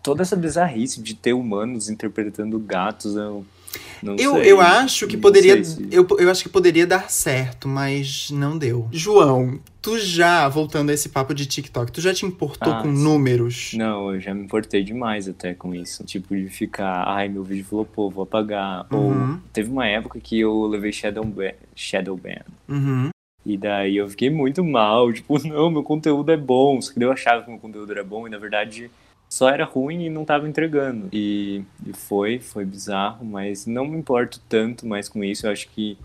toda 0.02 0.22
essa 0.22 0.34
bizarrice 0.34 1.00
de 1.00 1.14
ter 1.14 1.32
humanos 1.32 1.88
interpretando 1.88 2.58
gatos, 2.58 3.14
eu 3.14 3.46
não 4.02 4.16
Eu, 4.16 4.34
sei. 4.34 4.52
eu 4.52 4.60
acho 4.60 5.06
que 5.06 5.14
Não 5.16 5.22
poderia. 5.22 5.62
se- 5.64 5.86
Eu, 5.90 6.06
eu 6.18 6.30
acho 6.30 6.42
que 6.42 6.48
poderia 6.48 6.86
dar 6.86 7.10
certo, 7.10 7.66
mas 7.68 8.30
não 8.30 8.56
deu. 8.58 8.88
João, 8.92 9.58
tu 9.82 9.98
já, 9.98 10.48
voltando 10.48 10.90
a 10.90 10.92
esse 10.94 11.08
papo 11.08 11.34
de 11.34 11.46
TikTok, 11.46 11.90
tu 11.92 12.00
já 12.00 12.12
te 12.14 12.24
importou 12.26 12.72
Ah, 12.72 12.82
com 12.82 12.94
sim. 12.94 13.02
números? 13.02 13.72
Não, 13.74 14.12
eu 14.14 14.20
já 14.20 14.34
me 14.34 14.44
importei 14.44 14.82
demais 14.82 15.28
até 15.28 15.54
com 15.54 15.74
isso. 15.74 16.04
Tipo, 16.04 16.34
de 16.34 16.48
ficar, 16.48 17.04
ai, 17.06 17.28
meu 17.28 17.42
vídeo 17.44 17.64
flopou, 17.64 18.10
vou 18.10 18.22
apagar. 18.24 18.86
Uhum. 18.92 19.32
Ou 19.32 19.38
teve 19.52 19.70
uma 19.70 19.86
época 19.86 20.18
que 20.20 20.38
eu 20.40 20.66
levei 20.66 20.92
Shadow 20.92 21.24
Ban. 21.24 21.50
Shadow 21.74 22.16
ban. 22.16 22.40
Uhum. 22.68 23.10
E 23.46 23.58
daí 23.58 23.98
eu 23.98 24.08
fiquei 24.08 24.30
muito 24.30 24.64
mal, 24.64 25.12
tipo, 25.12 25.36
não, 25.46 25.70
meu 25.70 25.82
conteúdo 25.82 26.30
é 26.32 26.36
bom. 26.36 26.80
Só 26.80 26.92
que 26.92 27.02
eu 27.04 27.12
achava 27.12 27.42
que 27.42 27.50
meu 27.50 27.58
conteúdo 27.58 27.92
era 27.92 28.02
bom 28.02 28.26
e 28.26 28.30
na 28.30 28.38
verdade 28.38 28.90
só 29.34 29.48
era 29.48 29.64
ruim 29.64 30.04
e 30.04 30.10
não 30.10 30.24
tava 30.24 30.48
entregando. 30.48 31.08
E, 31.12 31.62
e 31.84 31.92
foi, 31.92 32.38
foi 32.38 32.64
bizarro, 32.64 33.24
mas 33.24 33.66
não 33.66 33.84
me 33.86 33.98
importo 33.98 34.40
tanto 34.48 34.86
mais 34.86 35.08
com 35.08 35.24
isso. 35.24 35.46
Eu 35.46 35.50
acho 35.50 35.68
que 35.70 35.98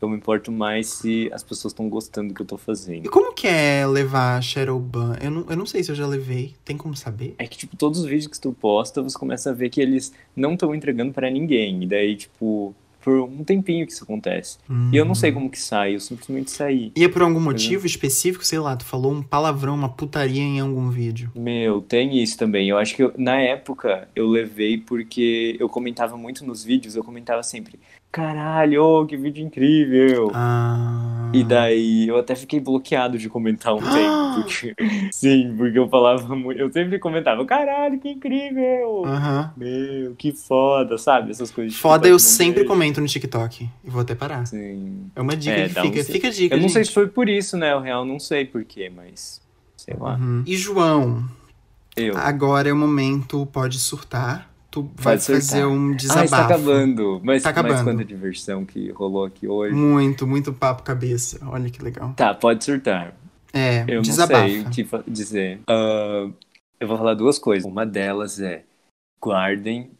eu 0.00 0.08
me 0.08 0.16
importo 0.16 0.52
mais 0.52 0.88
se 0.88 1.30
as 1.32 1.42
pessoas 1.42 1.72
estão 1.72 1.88
gostando 1.88 2.28
do 2.28 2.34
que 2.34 2.42
eu 2.42 2.46
tô 2.46 2.56
E 2.56 2.58
fazendo. 2.58 3.10
como 3.10 3.32
que 3.32 3.46
é 3.46 3.86
levar 3.86 4.42
Shadowban? 4.42 5.16
Eu 5.22 5.30
não, 5.30 5.46
eu 5.48 5.56
não 5.56 5.64
sei 5.64 5.82
se 5.82 5.90
eu 5.90 5.94
já 5.94 6.06
levei. 6.06 6.54
Tem 6.62 6.76
como 6.76 6.94
saber? 6.94 7.34
É 7.38 7.46
que, 7.46 7.56
tipo, 7.56 7.74
todos 7.74 8.00
os 8.00 8.04
vídeos 8.04 8.26
que 8.26 8.38
tu 8.38 8.52
posta, 8.52 9.02
você 9.02 9.18
começa 9.18 9.48
a 9.48 9.54
ver 9.54 9.70
que 9.70 9.80
eles 9.80 10.12
não 10.36 10.52
estão 10.52 10.74
entregando 10.74 11.12
pra 11.14 11.30
ninguém. 11.30 11.82
E 11.84 11.86
daí, 11.86 12.16
tipo, 12.16 12.74
por 13.04 13.20
um 13.20 13.44
tempinho 13.44 13.86
que 13.86 13.92
isso 13.92 14.02
acontece. 14.02 14.56
E 14.90 14.96
eu 14.96 15.04
não 15.04 15.14
sei 15.14 15.30
como 15.30 15.50
que 15.50 15.58
sai, 15.58 15.94
eu 15.94 16.00
simplesmente 16.00 16.50
saí. 16.50 16.90
E 16.96 17.04
é 17.04 17.08
por 17.08 17.20
algum 17.22 17.38
motivo 17.40 17.86
específico? 17.86 18.44
Sei 18.44 18.58
lá, 18.58 18.74
tu 18.74 18.84
falou 18.84 19.12
um 19.12 19.22
palavrão, 19.22 19.74
uma 19.74 19.90
putaria 19.90 20.42
em 20.42 20.58
algum 20.58 20.88
vídeo. 20.88 21.30
Meu, 21.34 21.82
tem 21.82 22.20
isso 22.22 22.38
também. 22.38 22.68
Eu 22.68 22.78
acho 22.78 22.96
que 22.96 23.02
eu- 23.02 23.12
na 23.18 23.38
época 23.40 24.08
eu 24.16 24.26
levei 24.28 24.78
porque 24.78 25.56
eu 25.60 25.68
comentava 25.68 26.16
muito 26.16 26.44
nos 26.46 26.64
vídeos, 26.64 26.96
eu 26.96 27.04
comentava 27.04 27.42
sempre, 27.42 27.78
caralho, 28.10 28.82
ô, 28.82 29.06
que 29.06 29.16
vídeo 29.16 29.44
incrível. 29.44 30.30
Ah. 30.32 31.23
E 31.34 31.44
daí 31.44 32.08
eu 32.08 32.16
até 32.18 32.34
fiquei 32.34 32.60
bloqueado 32.60 33.18
de 33.18 33.28
comentar 33.28 33.74
um 33.74 33.78
tempo, 33.78 34.34
porque 34.42 34.74
sim, 35.12 35.54
porque 35.56 35.78
eu 35.78 35.88
falava 35.88 36.34
muito, 36.36 36.60
eu 36.60 36.72
sempre 36.72 36.98
comentava, 36.98 37.44
caralho, 37.44 37.98
que 37.98 38.08
incrível. 38.10 39.02
Meu, 39.56 40.14
que 40.16 40.32
foda, 40.32 40.96
sabe? 40.98 41.30
Essas 41.30 41.50
coisas. 41.50 41.72
de 41.74 41.78
Foda, 41.78 42.08
eu 42.08 42.18
sempre 42.18 42.60
vejo. 42.62 42.68
comento 42.68 43.00
no 43.00 43.06
TikTok. 43.06 43.68
E 43.84 43.90
vou 43.90 44.02
até 44.02 44.14
parar. 44.14 44.46
Sim. 44.46 45.10
É 45.14 45.20
uma 45.20 45.36
dica 45.36 45.56
É, 45.56 45.68
que 45.68 45.74
dá 45.74 45.82
um 45.82 45.84
fica. 45.86 46.04
Fica 46.04 46.30
dica, 46.30 46.54
Eu 46.54 46.60
não 46.60 46.68
sei 46.68 46.82
gente. 46.82 46.88
se 46.88 46.94
foi 46.94 47.08
por 47.08 47.28
isso, 47.28 47.56
né? 47.56 47.74
O 47.74 47.80
real 47.80 48.04
não 48.04 48.18
sei 48.18 48.44
porquê, 48.44 48.90
mas 48.94 49.40
sei 49.76 49.94
lá. 49.98 50.14
Uhum. 50.16 50.42
E 50.46 50.56
João, 50.56 51.24
Eu. 51.96 52.16
agora 52.16 52.68
é 52.68 52.72
o 52.72 52.76
momento, 52.76 53.46
pode 53.52 53.78
surtar. 53.78 54.50
Tu 54.74 54.90
vai 54.96 55.16
fazer 55.18 55.64
um 55.64 55.92
Ah, 55.92 55.96
desabafo. 55.96 56.24
está 56.24 56.44
acabando. 56.46 57.20
Mas, 57.22 57.42
Tá 57.44 57.50
acabando. 57.50 57.74
mas 57.74 57.82
quanta 57.84 58.04
diversão 58.04 58.64
que 58.64 58.90
rolou 58.90 59.24
aqui 59.24 59.46
hoje. 59.46 59.72
Muito, 59.72 60.26
muito 60.26 60.52
papo 60.52 60.82
cabeça. 60.82 61.38
Olha 61.46 61.70
que 61.70 61.80
legal. 61.80 62.12
Tá, 62.16 62.34
pode 62.34 62.64
surtar. 62.64 63.14
É, 63.52 63.84
Eu 63.86 64.02
desabafa. 64.02 64.42
não 64.42 64.72
sei 64.72 64.84
o 64.84 64.88
que 64.88 65.10
dizer. 65.10 65.60
Ah, 65.68 66.28
eu 66.80 66.88
vou 66.88 66.98
falar 66.98 67.14
duas 67.14 67.38
coisas. 67.38 67.64
Uma 67.70 67.86
delas 67.86 68.40
é 68.40 68.64
guardem 69.22 69.90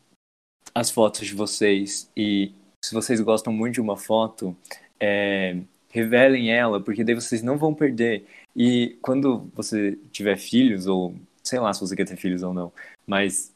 as 0.74 0.90
fotos 0.90 1.24
de 1.28 1.34
vocês 1.34 2.10
e 2.16 2.50
se 2.84 2.92
vocês 2.92 3.20
gostam 3.20 3.52
muito 3.52 3.74
de 3.74 3.80
uma 3.80 3.96
foto, 3.96 4.56
é, 4.98 5.56
revelem 5.88 6.50
ela, 6.52 6.80
porque 6.80 7.04
daí 7.04 7.14
vocês 7.14 7.44
não 7.44 7.56
vão 7.56 7.72
perder. 7.72 8.26
E 8.56 8.98
quando 9.00 9.48
você 9.54 9.96
tiver 10.10 10.37
filhos, 10.37 10.88
ou 10.88 11.14
sei 11.44 11.60
lá 11.60 11.72
se 11.72 11.80
você 11.80 11.94
quer 11.94 12.06
ter 12.06 12.16
filhos 12.16 12.42
ou 12.42 12.52
não, 12.52 12.72
mas 13.06 13.53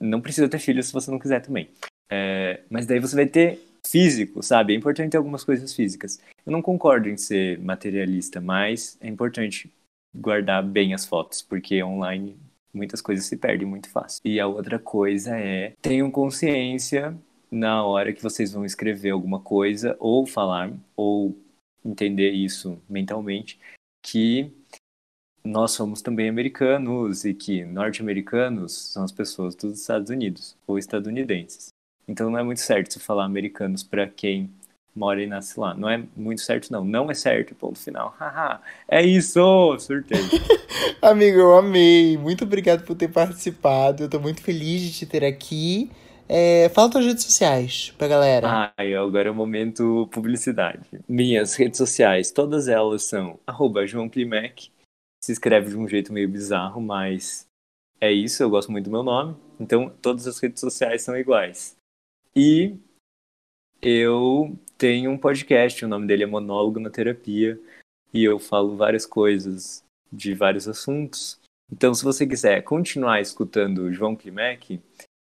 não 0.00 0.20
precisa 0.20 0.48
ter 0.48 0.58
filhos 0.58 0.86
se 0.86 0.92
você 0.92 1.10
não 1.10 1.18
quiser 1.18 1.40
também. 1.40 1.68
É, 2.10 2.60
mas 2.70 2.86
daí 2.86 3.00
você 3.00 3.14
vai 3.14 3.26
ter 3.26 3.60
físico, 3.86 4.42
sabe? 4.42 4.74
É 4.74 4.76
importante 4.76 5.12
ter 5.12 5.16
algumas 5.16 5.44
coisas 5.44 5.74
físicas. 5.74 6.20
Eu 6.44 6.52
não 6.52 6.62
concordo 6.62 7.08
em 7.08 7.16
ser 7.16 7.58
materialista, 7.58 8.40
mas 8.40 8.98
é 9.00 9.08
importante 9.08 9.72
guardar 10.14 10.62
bem 10.62 10.94
as 10.94 11.06
fotos, 11.06 11.42
porque 11.42 11.82
online 11.82 12.36
muitas 12.72 13.00
coisas 13.00 13.24
se 13.26 13.36
perdem 13.36 13.66
muito 13.66 13.90
fácil. 13.90 14.20
E 14.24 14.38
a 14.40 14.46
outra 14.46 14.78
coisa 14.78 15.38
é 15.38 15.74
tenham 15.80 16.10
consciência 16.10 17.16
na 17.50 17.82
hora 17.84 18.12
que 18.12 18.22
vocês 18.22 18.52
vão 18.52 18.64
escrever 18.64 19.10
alguma 19.10 19.40
coisa 19.40 19.96
ou 19.98 20.26
falar 20.26 20.72
ou 20.96 21.36
entender 21.84 22.30
isso 22.30 22.78
mentalmente 22.88 23.58
que 24.02 24.52
nós 25.48 25.70
somos 25.70 26.02
também 26.02 26.28
americanos 26.28 27.24
e 27.24 27.32
que 27.32 27.64
norte-americanos 27.64 28.92
são 28.92 29.02
as 29.02 29.10
pessoas 29.10 29.54
dos 29.54 29.80
Estados 29.80 30.10
Unidos 30.10 30.54
ou 30.66 30.78
estadunidenses. 30.78 31.68
Então 32.06 32.30
não 32.30 32.38
é 32.38 32.42
muito 32.42 32.60
certo 32.60 32.92
se 32.92 33.00
falar 33.00 33.24
americanos 33.24 33.82
para 33.82 34.06
quem 34.06 34.50
mora 34.94 35.22
e 35.22 35.26
nasce 35.26 35.58
lá. 35.58 35.72
Não 35.72 35.88
é 35.88 36.02
muito 36.14 36.42
certo, 36.42 36.70
não. 36.70 36.84
Não 36.84 37.10
é 37.10 37.14
certo, 37.14 37.54
ponto 37.54 37.78
final. 37.78 38.14
Haha, 38.20 38.60
é 38.86 39.02
isso! 39.02 39.78
Surtei. 39.78 40.20
Amigo, 41.00 41.38
eu 41.38 41.56
amei. 41.56 42.18
Muito 42.18 42.44
obrigado 42.44 42.84
por 42.84 42.94
ter 42.94 43.08
participado. 43.08 44.02
Eu 44.02 44.10
tô 44.10 44.20
muito 44.20 44.42
feliz 44.42 44.82
de 44.82 44.92
te 44.92 45.06
ter 45.06 45.24
aqui. 45.24 45.90
É, 46.28 46.68
fala 46.74 46.90
tuas 46.90 47.06
redes 47.06 47.24
sociais 47.24 47.94
pra 47.96 48.06
galera. 48.06 48.46
Ah, 48.46 48.72
agora 49.02 49.28
é 49.28 49.30
o 49.30 49.34
momento 49.34 50.06
publicidade. 50.12 50.80
Minhas 51.08 51.54
redes 51.54 51.78
sociais, 51.78 52.30
todas 52.30 52.68
elas 52.68 53.04
são 53.04 53.38
arroba 53.46 53.86
João 53.86 54.10
Klimek. 54.10 54.70
Se 55.28 55.32
escreve 55.32 55.68
de 55.68 55.76
um 55.76 55.86
jeito 55.86 56.10
meio 56.10 56.26
bizarro, 56.26 56.80
mas 56.80 57.46
é 58.00 58.10
isso, 58.10 58.42
eu 58.42 58.48
gosto 58.48 58.72
muito 58.72 58.86
do 58.86 58.90
meu 58.90 59.02
nome. 59.02 59.36
Então, 59.60 59.94
todas 60.00 60.26
as 60.26 60.38
redes 60.38 60.58
sociais 60.58 61.02
são 61.02 61.14
iguais. 61.18 61.76
E 62.34 62.78
eu 63.82 64.58
tenho 64.78 65.10
um 65.10 65.18
podcast, 65.18 65.84
o 65.84 65.88
nome 65.88 66.06
dele 66.06 66.22
é 66.22 66.26
Monólogo 66.26 66.80
na 66.80 66.88
Terapia, 66.88 67.60
e 68.10 68.24
eu 68.24 68.38
falo 68.38 68.74
várias 68.74 69.04
coisas 69.04 69.84
de 70.10 70.32
vários 70.32 70.66
assuntos. 70.66 71.38
Então, 71.70 71.92
se 71.92 72.02
você 72.02 72.26
quiser 72.26 72.62
continuar 72.62 73.20
escutando 73.20 73.80
o 73.80 73.92
João 73.92 74.16
Klimek, 74.16 74.80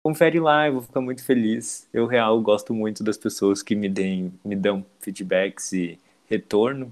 confere 0.02 0.40
lá, 0.40 0.66
eu 0.66 0.72
vou 0.72 0.82
ficar 0.82 1.02
muito 1.02 1.22
feliz. 1.22 1.86
Eu, 1.92 2.06
real, 2.06 2.40
gosto 2.40 2.72
muito 2.72 3.04
das 3.04 3.18
pessoas 3.18 3.62
que 3.62 3.76
me, 3.76 3.86
deem, 3.90 4.32
me 4.42 4.56
dão 4.56 4.82
feedbacks 4.98 5.74
e 5.74 5.98
retorno. 6.26 6.90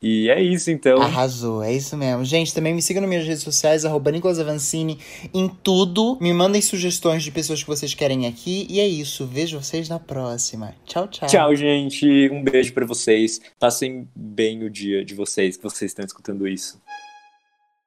E 0.00 0.30
é 0.30 0.40
isso, 0.40 0.70
então. 0.70 1.02
Arrasou, 1.02 1.62
é 1.62 1.72
isso 1.72 1.96
mesmo. 1.96 2.24
Gente, 2.24 2.54
também 2.54 2.72
me 2.72 2.80
sigam 2.80 3.00
nas 3.00 3.08
minhas 3.08 3.26
redes 3.26 3.42
sociais, 3.42 3.84
arroba 3.84 4.12
Nicolas 4.12 4.38
Avancini, 4.38 4.98
em 5.34 5.48
tudo. 5.48 6.16
Me 6.20 6.32
mandem 6.32 6.62
sugestões 6.62 7.22
de 7.22 7.30
pessoas 7.30 7.62
que 7.62 7.68
vocês 7.68 7.94
querem 7.94 8.26
aqui. 8.26 8.66
E 8.70 8.78
é 8.78 8.86
isso, 8.86 9.26
vejo 9.26 9.60
vocês 9.60 9.88
na 9.88 9.98
próxima. 9.98 10.74
Tchau, 10.86 11.08
tchau. 11.08 11.28
Tchau, 11.28 11.56
gente. 11.56 12.30
Um 12.30 12.42
beijo 12.42 12.72
pra 12.72 12.86
vocês. 12.86 13.40
Passem 13.58 14.08
bem 14.14 14.62
o 14.62 14.70
dia 14.70 15.04
de 15.04 15.14
vocês, 15.14 15.56
que 15.56 15.62
vocês 15.62 15.90
estão 15.90 16.04
escutando 16.04 16.46
isso. 16.46 16.80